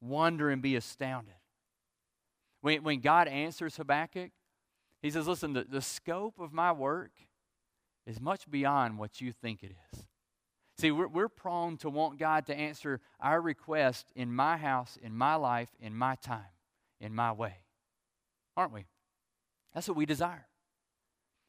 wonder 0.00 0.50
and 0.50 0.60
be 0.60 0.74
astounded. 0.74 1.34
When, 2.60 2.82
when 2.82 3.00
God 3.00 3.28
answers 3.28 3.76
Habakkuk, 3.76 4.30
he 5.00 5.10
says, 5.10 5.28
Listen, 5.28 5.52
the, 5.52 5.64
the 5.64 5.80
scope 5.80 6.40
of 6.40 6.52
my 6.52 6.72
work 6.72 7.12
is 8.04 8.20
much 8.20 8.50
beyond 8.50 8.98
what 8.98 9.20
you 9.20 9.32
think 9.32 9.62
it 9.62 9.72
is. 9.92 10.04
See, 10.78 10.90
we're, 10.90 11.08
we're 11.08 11.28
prone 11.28 11.76
to 11.78 11.90
want 11.90 12.18
God 12.18 12.46
to 12.46 12.54
answer 12.54 13.00
our 13.20 13.40
request 13.40 14.10
in 14.16 14.34
my 14.34 14.56
house, 14.56 14.98
in 15.00 15.14
my 15.14 15.36
life, 15.36 15.70
in 15.80 15.94
my 15.94 16.16
time, 16.16 16.40
in 17.00 17.14
my 17.14 17.30
way. 17.30 17.58
Aren't 18.56 18.72
we? 18.72 18.86
That's 19.72 19.86
what 19.86 19.96
we 19.96 20.06
desire. 20.06 20.48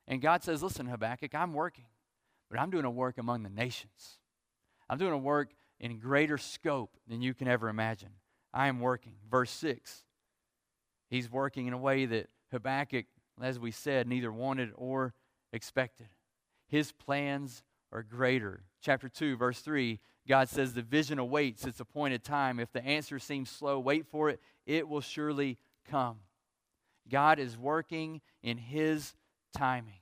And 0.10 0.22
God 0.22 0.44
says, 0.44 0.62
Listen, 0.62 0.88
Habakkuk, 0.88 1.34
I'm 1.36 1.54
working, 1.54 1.86
but 2.50 2.60
I'm 2.60 2.72
doing 2.72 2.84
a 2.84 2.92
work 2.92 3.20
among 3.20 3.44
the 3.44 3.50
nations. 3.50 4.18
I'm 4.90 4.98
doing 4.98 5.14
a 5.14 5.18
work 5.18 5.52
in 5.80 6.00
greater 6.00 6.38
scope 6.38 6.98
than 7.08 7.22
you 7.22 7.34
can 7.36 7.48
ever 7.48 7.70
imagine. 7.70 8.10
I 8.52 8.68
am 8.68 8.80
working. 8.80 9.14
Verse 9.30 9.52
6. 9.52 10.04
He's 11.10 11.32
working 11.32 11.68
in 11.68 11.74
a 11.74 11.78
way 11.78 12.08
that 12.08 12.28
Habakkuk, 12.52 13.06
as 13.42 13.60
we 13.60 13.72
said, 13.72 14.08
neither 14.08 14.32
wanted 14.32 14.72
or 14.76 15.14
expected. 15.54 16.08
His 16.68 16.92
plans 16.92 17.64
are 17.92 18.04
greater. 18.04 18.64
Chapter 18.82 19.10
2, 19.10 19.38
verse 19.38 19.60
3, 19.62 20.00
God 20.28 20.50
says, 20.50 20.74
The 20.74 20.82
vision 20.82 21.20
awaits 21.20 21.66
its 21.66 21.80
appointed 21.80 22.24
time. 22.24 22.60
If 22.60 22.72
the 22.72 22.86
answer 22.86 23.20
seems 23.20 23.50
slow, 23.50 23.80
wait 23.80 24.08
for 24.08 24.30
it. 24.30 24.40
It 24.66 24.88
will 24.88 25.02
surely 25.02 25.58
come. 25.90 26.18
God 27.10 27.40
is 27.40 27.58
working 27.58 28.22
in 28.44 28.58
His 28.58 29.14
timing. 29.54 30.02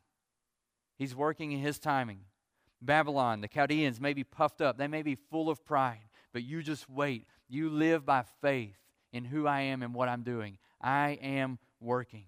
He's 0.97 1.15
working 1.15 1.51
in 1.51 1.59
His 1.59 1.79
timing. 1.79 2.21
Babylon, 2.81 3.41
the 3.41 3.47
Chaldeans 3.47 3.99
may 3.99 4.13
be 4.13 4.23
puffed 4.23 4.61
up, 4.61 4.77
they 4.77 4.87
may 4.87 5.01
be 5.01 5.15
full 5.15 5.49
of 5.49 5.65
pride, 5.65 6.09
but 6.31 6.43
you 6.43 6.61
just 6.61 6.89
wait. 6.89 7.25
You 7.49 7.69
live 7.69 8.05
by 8.05 8.23
faith 8.41 8.77
in 9.11 9.25
who 9.25 9.47
I 9.47 9.61
am 9.61 9.81
and 9.81 9.93
what 9.93 10.09
I'm 10.09 10.23
doing. 10.23 10.57
I 10.81 11.17
am 11.21 11.59
working. 11.79 12.25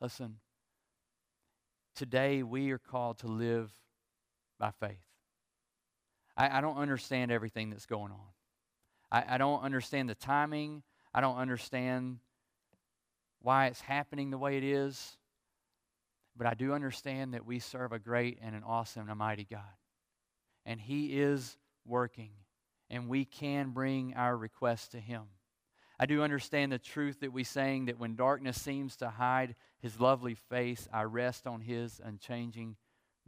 Listen, 0.00 0.36
today 1.94 2.42
we 2.42 2.72
are 2.72 2.78
called 2.78 3.18
to 3.20 3.28
live 3.28 3.70
by 4.58 4.70
faith. 4.80 4.98
I, 6.36 6.58
I 6.58 6.60
don't 6.60 6.76
understand 6.76 7.30
everything 7.30 7.70
that's 7.70 7.86
going 7.86 8.12
on. 8.12 8.18
I, 9.10 9.34
I 9.34 9.38
don't 9.38 9.62
understand 9.62 10.08
the 10.08 10.14
timing. 10.14 10.82
I 11.14 11.20
don't 11.20 11.36
understand 11.36 12.18
why 13.40 13.66
it's 13.66 13.80
happening 13.80 14.30
the 14.30 14.38
way 14.38 14.56
it 14.56 14.64
is. 14.64 15.16
But 16.36 16.46
I 16.46 16.54
do 16.54 16.72
understand 16.72 17.34
that 17.34 17.44
we 17.44 17.58
serve 17.58 17.92
a 17.92 17.98
great 17.98 18.38
and 18.42 18.54
an 18.54 18.62
awesome 18.64 19.02
and 19.02 19.10
a 19.10 19.14
mighty 19.14 19.44
God. 19.44 19.60
And 20.64 20.80
He 20.80 21.20
is 21.20 21.56
working, 21.84 22.30
and 22.88 23.08
we 23.08 23.24
can 23.24 23.70
bring 23.70 24.14
our 24.14 24.36
requests 24.36 24.88
to 24.88 25.00
Him. 25.00 25.24
I 25.98 26.06
do 26.06 26.22
understand 26.22 26.72
the 26.72 26.78
truth 26.78 27.20
that 27.20 27.32
we 27.32 27.44
sang 27.44 27.84
that 27.84 27.98
when 27.98 28.16
darkness 28.16 28.60
seems 28.60 28.96
to 28.96 29.10
hide 29.10 29.54
His 29.80 30.00
lovely 30.00 30.34
face, 30.34 30.88
I 30.92 31.02
rest 31.02 31.46
on 31.46 31.60
His 31.60 32.00
unchanging 32.02 32.76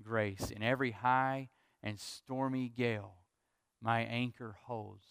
grace. 0.03 0.51
In 0.51 0.62
every 0.62 0.93
high 0.93 1.51
and 1.83 2.01
stormy 2.01 2.69
gale, 2.69 3.17
my 3.83 4.01
anchor 4.01 4.57
holds 4.64 5.07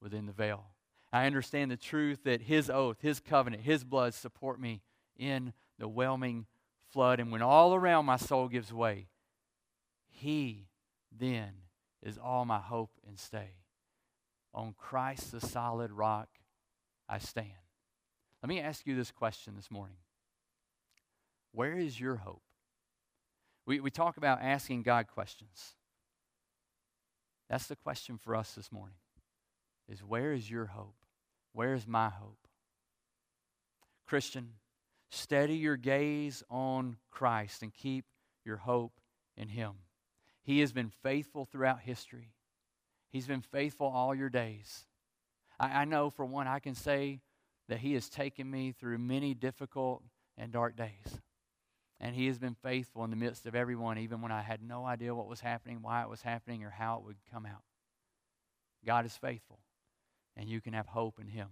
within 0.00 0.26
the 0.26 0.32
veil. 0.32 0.74
I 1.12 1.26
understand 1.26 1.70
the 1.70 1.76
truth 1.76 2.24
that 2.24 2.42
His 2.42 2.68
oath, 2.68 2.98
His 3.00 3.20
covenant, 3.20 3.62
His 3.62 3.84
blood 3.84 4.14
support 4.14 4.60
me 4.60 4.82
in 5.16 5.52
the 5.78 5.88
whelming 5.88 6.46
flood. 6.92 7.20
And 7.20 7.32
when 7.32 7.42
all 7.42 7.74
around 7.74 8.06
my 8.06 8.16
soul 8.16 8.48
gives 8.48 8.72
way, 8.72 9.08
He 10.08 10.68
then 11.16 11.50
is 12.02 12.18
all 12.18 12.44
my 12.44 12.58
hope 12.58 12.92
and 13.06 13.18
stay. 13.18 13.56
On 14.54 14.74
Christ, 14.76 15.32
the 15.32 15.40
solid 15.40 15.92
rock, 15.92 16.28
I 17.08 17.18
stand. 17.18 17.50
Let 18.42 18.48
me 18.48 18.60
ask 18.60 18.86
you 18.86 18.96
this 18.96 19.10
question 19.10 19.54
this 19.56 19.70
morning 19.70 19.98
Where 21.52 21.76
is 21.76 22.00
your 22.00 22.16
hope? 22.16 22.42
We, 23.66 23.80
we 23.80 23.90
talk 23.90 24.16
about 24.16 24.40
asking 24.42 24.82
God 24.82 25.06
questions. 25.06 25.74
That's 27.48 27.66
the 27.66 27.76
question 27.76 28.16
for 28.16 28.34
us 28.34 28.52
this 28.52 28.72
morning. 28.72 28.96
Is 29.88 30.00
where 30.00 30.32
is 30.32 30.48
your 30.48 30.66
hope? 30.66 30.94
Where 31.52 31.74
is 31.74 31.86
my 31.86 32.08
hope? 32.08 32.46
Christian, 34.06 34.54
steady 35.10 35.56
your 35.56 35.76
gaze 35.76 36.42
on 36.48 36.96
Christ 37.10 37.62
and 37.62 37.72
keep 37.72 38.04
your 38.44 38.56
hope 38.56 39.00
in 39.36 39.48
Him. 39.48 39.72
He 40.42 40.60
has 40.60 40.72
been 40.72 40.90
faithful 41.02 41.44
throughout 41.44 41.80
history. 41.80 42.32
He's 43.10 43.26
been 43.26 43.42
faithful 43.42 43.86
all 43.86 44.14
your 44.14 44.30
days. 44.30 44.86
I, 45.58 45.82
I 45.82 45.84
know, 45.84 46.10
for 46.10 46.24
one, 46.24 46.46
I 46.46 46.60
can 46.60 46.74
say 46.74 47.20
that 47.68 47.78
He 47.78 47.94
has 47.94 48.08
taken 48.08 48.50
me 48.50 48.72
through 48.72 48.98
many 48.98 49.34
difficult 49.34 50.02
and 50.36 50.50
dark 50.50 50.76
days. 50.76 51.20
And 52.00 52.16
he 52.16 52.26
has 52.28 52.38
been 52.38 52.56
faithful 52.62 53.04
in 53.04 53.10
the 53.10 53.16
midst 53.16 53.44
of 53.44 53.54
everyone, 53.54 53.98
even 53.98 54.22
when 54.22 54.32
I 54.32 54.40
had 54.40 54.62
no 54.62 54.86
idea 54.86 55.14
what 55.14 55.28
was 55.28 55.40
happening, 55.40 55.80
why 55.82 56.02
it 56.02 56.08
was 56.08 56.22
happening, 56.22 56.64
or 56.64 56.70
how 56.70 56.96
it 56.96 57.04
would 57.04 57.18
come 57.30 57.44
out. 57.44 57.62
God 58.86 59.04
is 59.04 59.14
faithful, 59.14 59.60
and 60.34 60.48
you 60.48 60.62
can 60.62 60.72
have 60.72 60.86
hope 60.86 61.20
in 61.20 61.28
him. 61.28 61.48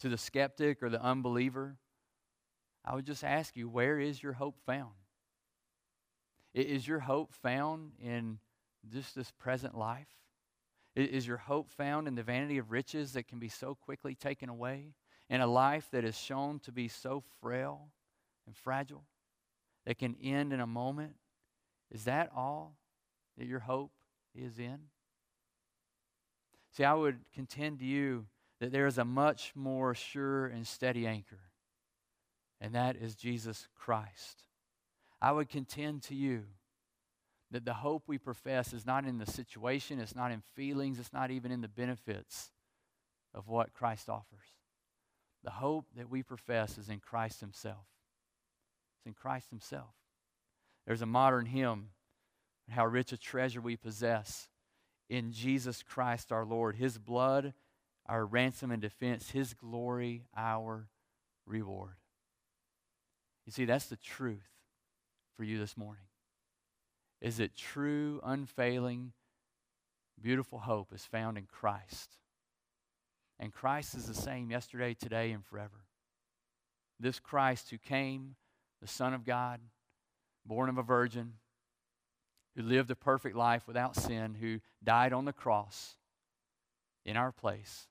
To 0.00 0.08
the 0.08 0.16
skeptic 0.16 0.82
or 0.82 0.88
the 0.88 1.02
unbeliever, 1.02 1.78
I 2.84 2.94
would 2.94 3.06
just 3.06 3.22
ask 3.24 3.56
you, 3.56 3.68
where 3.68 3.98
is 3.98 4.22
your 4.22 4.32
hope 4.32 4.58
found? 4.66 4.92
Is 6.54 6.86
your 6.86 7.00
hope 7.00 7.32
found 7.32 7.92
in 8.00 8.38
just 8.90 9.14
this 9.14 9.30
present 9.30 9.76
life? 9.76 10.08
Is 10.94 11.26
your 11.26 11.38
hope 11.38 11.70
found 11.70 12.06
in 12.06 12.14
the 12.14 12.22
vanity 12.22 12.58
of 12.58 12.70
riches 12.70 13.12
that 13.12 13.26
can 13.26 13.38
be 13.38 13.48
so 13.48 13.74
quickly 13.74 14.14
taken 14.14 14.48
away? 14.48 14.94
In 15.30 15.40
a 15.40 15.46
life 15.46 15.88
that 15.92 16.04
is 16.04 16.18
shown 16.18 16.58
to 16.60 16.72
be 16.72 16.88
so 16.88 17.22
frail 17.40 17.88
and 18.46 18.54
fragile 18.54 19.04
that 19.86 19.98
can 19.98 20.14
end 20.22 20.52
in 20.52 20.60
a 20.60 20.66
moment? 20.66 21.14
Is 21.90 22.04
that 22.04 22.30
all 22.36 22.76
that 23.38 23.46
your 23.46 23.60
hope 23.60 23.92
is 24.34 24.58
in? 24.58 24.78
See, 26.76 26.84
I 26.84 26.94
would 26.94 27.20
contend 27.34 27.78
to 27.78 27.84
you 27.84 28.26
that 28.60 28.72
there 28.72 28.86
is 28.86 28.98
a 28.98 29.04
much 29.04 29.52
more 29.54 29.94
sure 29.94 30.46
and 30.46 30.66
steady 30.66 31.06
anchor, 31.06 31.40
and 32.62 32.76
that 32.76 32.94
is 32.96 33.16
Jesus 33.16 33.66
Christ. 33.74 34.44
I 35.20 35.32
would 35.32 35.48
contend 35.48 36.04
to 36.04 36.14
you 36.14 36.44
that 37.50 37.64
the 37.64 37.74
hope 37.74 38.04
we 38.06 38.18
profess 38.18 38.72
is 38.72 38.86
not 38.86 39.04
in 39.04 39.18
the 39.18 39.26
situation, 39.26 39.98
it's 39.98 40.14
not 40.14 40.30
in 40.30 40.42
feelings, 40.54 41.00
it's 41.00 41.12
not 41.12 41.32
even 41.32 41.50
in 41.50 41.60
the 41.60 41.68
benefits 41.68 42.52
of 43.34 43.48
what 43.48 43.74
Christ 43.74 44.08
offers. 44.08 44.46
The 45.42 45.50
hope 45.50 45.86
that 45.96 46.08
we 46.08 46.22
profess 46.22 46.78
is 46.78 46.88
in 46.88 47.00
Christ 47.00 47.40
Himself. 47.40 47.84
It's 48.96 49.06
in 49.06 49.12
Christ 49.12 49.50
Himself. 49.50 49.94
There's 50.86 51.02
a 51.02 51.06
modern 51.06 51.46
hymn, 51.46 51.88
How 52.70 52.86
Rich 52.86 53.12
a 53.12 53.16
Treasure 53.16 53.60
We 53.60 53.76
Possess 53.76 54.48
in 55.10 55.32
Jesus 55.32 55.82
Christ 55.82 56.30
our 56.30 56.44
Lord. 56.44 56.76
His 56.76 56.96
blood, 56.96 57.54
our 58.06 58.24
ransom 58.24 58.70
and 58.70 58.80
defense, 58.80 59.30
His 59.30 59.52
glory, 59.52 60.26
our 60.36 60.88
reward. 61.44 61.96
You 63.46 63.52
see, 63.52 63.64
that's 63.64 63.86
the 63.86 63.96
truth 63.96 64.48
for 65.36 65.44
you 65.44 65.58
this 65.58 65.76
morning. 65.76 66.04
Is 67.20 67.38
that 67.38 67.56
true, 67.56 68.20
unfailing, 68.24 69.12
beautiful 70.20 70.60
hope 70.60 70.92
is 70.92 71.04
found 71.04 71.38
in 71.38 71.46
Christ. 71.46 72.16
And 73.38 73.52
Christ 73.52 73.94
is 73.94 74.06
the 74.06 74.14
same 74.14 74.50
yesterday, 74.50 74.94
today, 74.94 75.32
and 75.32 75.44
forever. 75.44 75.86
This 77.00 77.18
Christ 77.18 77.70
who 77.70 77.78
came, 77.78 78.36
the 78.80 78.88
Son 78.88 79.14
of 79.14 79.24
God, 79.24 79.60
born 80.44 80.68
of 80.68 80.78
a 80.78 80.82
virgin, 80.82 81.34
who 82.54 82.62
lived 82.62 82.90
a 82.90 82.96
perfect 82.96 83.34
life 83.34 83.66
without 83.66 83.96
sin, 83.96 84.36
who 84.40 84.60
died 84.84 85.12
on 85.12 85.24
the 85.24 85.32
cross 85.32 85.96
in 87.04 87.16
our 87.16 87.32
place, 87.32 87.88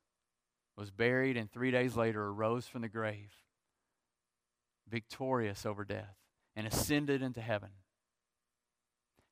was 0.78 0.92
buried, 0.92 1.36
and 1.36 1.52
three 1.52 1.72
days 1.72 1.96
later 1.96 2.28
arose 2.28 2.68
from 2.68 2.82
the 2.82 2.88
grave, 2.88 3.34
victorious 4.92 5.66
over 5.66 5.84
death, 5.86 6.18
and 6.56 6.68
ascended 6.68 7.22
into 7.22 7.42
heaven, 7.42 7.70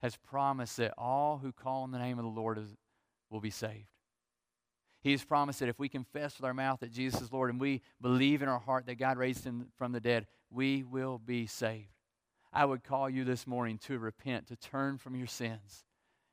has 0.01 0.15
promised 0.15 0.77
that 0.77 0.93
all 0.97 1.39
who 1.39 1.51
call 1.51 1.83
on 1.83 1.91
the 1.91 1.99
name 1.99 2.17
of 2.17 2.23
the 2.23 2.31
Lord 2.31 2.57
is, 2.57 2.73
will 3.29 3.41
be 3.41 3.49
saved. 3.49 3.89
He 5.01 5.11
has 5.11 5.23
promised 5.23 5.59
that 5.59 5.69
if 5.69 5.79
we 5.79 5.89
confess 5.89 6.37
with 6.37 6.45
our 6.45 6.53
mouth 6.53 6.79
that 6.79 6.91
Jesus 6.91 7.21
is 7.21 7.31
Lord 7.31 7.49
and 7.49 7.59
we 7.59 7.81
believe 8.01 8.41
in 8.41 8.49
our 8.49 8.59
heart 8.59 8.85
that 8.87 8.97
God 8.97 9.17
raised 9.17 9.43
him 9.43 9.67
from 9.77 9.91
the 9.91 9.99
dead, 9.99 10.27
we 10.49 10.83
will 10.83 11.19
be 11.19 11.45
saved. 11.45 11.87
I 12.51 12.65
would 12.65 12.83
call 12.83 13.09
you 13.09 13.23
this 13.23 13.45
morning 13.45 13.77
to 13.79 13.99
repent, 13.99 14.47
to 14.47 14.55
turn 14.55 14.97
from 14.97 15.15
your 15.15 15.27
sins, 15.27 15.85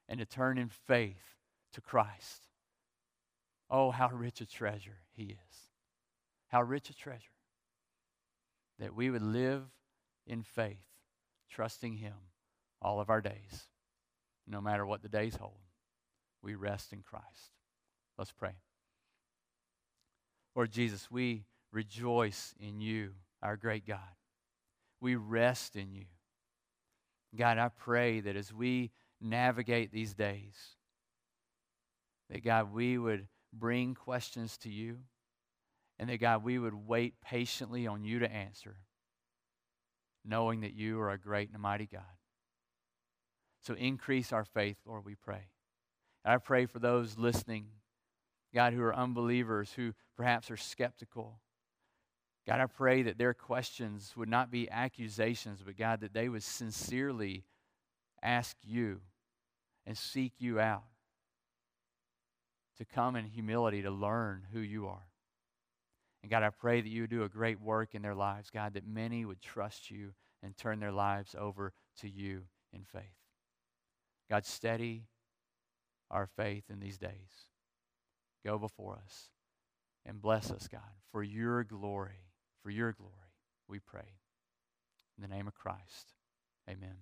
and 0.08 0.18
to 0.18 0.26
turn 0.26 0.58
in 0.58 0.68
faith 0.68 1.36
to 1.74 1.80
Christ. 1.80 2.48
Oh, 3.68 3.90
how 3.90 4.08
rich 4.08 4.40
a 4.40 4.46
treasure 4.46 4.98
He 5.12 5.24
is. 5.24 5.68
How 6.48 6.62
rich 6.62 6.90
a 6.90 6.94
treasure. 6.94 7.35
That 8.78 8.94
we 8.94 9.10
would 9.10 9.22
live 9.22 9.64
in 10.26 10.42
faith, 10.42 10.84
trusting 11.50 11.94
Him 11.94 12.14
all 12.82 13.00
of 13.00 13.10
our 13.10 13.20
days. 13.20 13.68
No 14.46 14.60
matter 14.60 14.86
what 14.86 15.02
the 15.02 15.08
days 15.08 15.36
hold, 15.36 15.58
we 16.42 16.54
rest 16.54 16.92
in 16.92 17.02
Christ. 17.02 17.50
Let's 18.16 18.32
pray. 18.32 18.56
Lord 20.54 20.70
Jesus, 20.70 21.10
we 21.10 21.44
rejoice 21.72 22.54
in 22.58 22.80
you, 22.80 23.12
our 23.42 23.56
great 23.56 23.86
God. 23.86 23.98
We 25.00 25.16
rest 25.16 25.76
in 25.76 25.92
you. 25.92 26.06
God, 27.36 27.58
I 27.58 27.68
pray 27.68 28.20
that 28.20 28.36
as 28.36 28.52
we 28.52 28.90
navigate 29.20 29.92
these 29.92 30.14
days, 30.14 30.54
that 32.30 32.42
God, 32.42 32.72
we 32.72 32.96
would 32.96 33.26
bring 33.52 33.94
questions 33.94 34.56
to 34.58 34.70
you, 34.70 34.98
and 35.98 36.08
that 36.10 36.20
God, 36.20 36.44
we 36.44 36.58
would 36.58 36.74
wait 36.74 37.14
patiently 37.20 37.86
on 37.86 38.04
you 38.04 38.18
to 38.18 38.30
answer, 38.30 38.76
knowing 40.24 40.60
that 40.60 40.74
you 40.74 41.00
are 41.00 41.10
a 41.10 41.18
great 41.18 41.50
and 41.52 41.60
mighty 41.60 41.86
God. 41.86 42.02
So 43.62 43.74
increase 43.74 44.32
our 44.32 44.44
faith, 44.44 44.76
Lord, 44.86 45.04
we 45.04 45.14
pray. 45.14 45.48
And 46.24 46.34
I 46.34 46.38
pray 46.38 46.66
for 46.66 46.78
those 46.78 47.16
listening, 47.16 47.66
God, 48.54 48.72
who 48.72 48.82
are 48.82 48.94
unbelievers, 48.94 49.72
who 49.72 49.92
perhaps 50.16 50.50
are 50.50 50.56
skeptical. 50.56 51.40
God, 52.46 52.60
I 52.60 52.66
pray 52.66 53.02
that 53.02 53.18
their 53.18 53.34
questions 53.34 54.12
would 54.16 54.28
not 54.28 54.50
be 54.50 54.70
accusations, 54.70 55.62
but 55.64 55.76
God, 55.76 56.00
that 56.00 56.12
they 56.12 56.28
would 56.28 56.42
sincerely 56.42 57.44
ask 58.22 58.56
you 58.62 59.00
and 59.86 59.96
seek 59.96 60.34
you 60.38 60.60
out 60.60 60.84
to 62.78 62.84
come 62.84 63.16
in 63.16 63.24
humility 63.24 63.82
to 63.82 63.90
learn 63.90 64.42
who 64.52 64.60
you 64.60 64.86
are. 64.86 65.06
And 66.26 66.30
God, 66.30 66.42
I 66.42 66.50
pray 66.50 66.80
that 66.80 66.88
you 66.88 67.02
would 67.02 67.10
do 67.10 67.22
a 67.22 67.28
great 67.28 67.60
work 67.60 67.94
in 67.94 68.02
their 68.02 68.14
lives, 68.14 68.50
God, 68.50 68.74
that 68.74 68.84
many 68.84 69.24
would 69.24 69.40
trust 69.40 69.92
you 69.92 70.12
and 70.42 70.56
turn 70.56 70.80
their 70.80 70.90
lives 70.90 71.36
over 71.38 71.72
to 72.00 72.08
you 72.08 72.42
in 72.72 72.82
faith. 72.82 73.04
God, 74.28 74.44
steady 74.44 75.04
our 76.10 76.26
faith 76.26 76.64
in 76.68 76.80
these 76.80 76.98
days. 76.98 77.46
Go 78.44 78.58
before 78.58 78.98
us 79.04 79.30
and 80.04 80.20
bless 80.20 80.50
us, 80.50 80.66
God, 80.68 80.80
for 81.12 81.22
your 81.22 81.62
glory 81.62 82.26
for 82.66 82.70
your 82.70 82.90
glory, 82.90 83.12
we 83.68 83.78
pray. 83.78 84.18
In 85.16 85.22
the 85.22 85.32
name 85.32 85.46
of 85.46 85.54
Christ, 85.54 86.14
amen. 86.68 86.96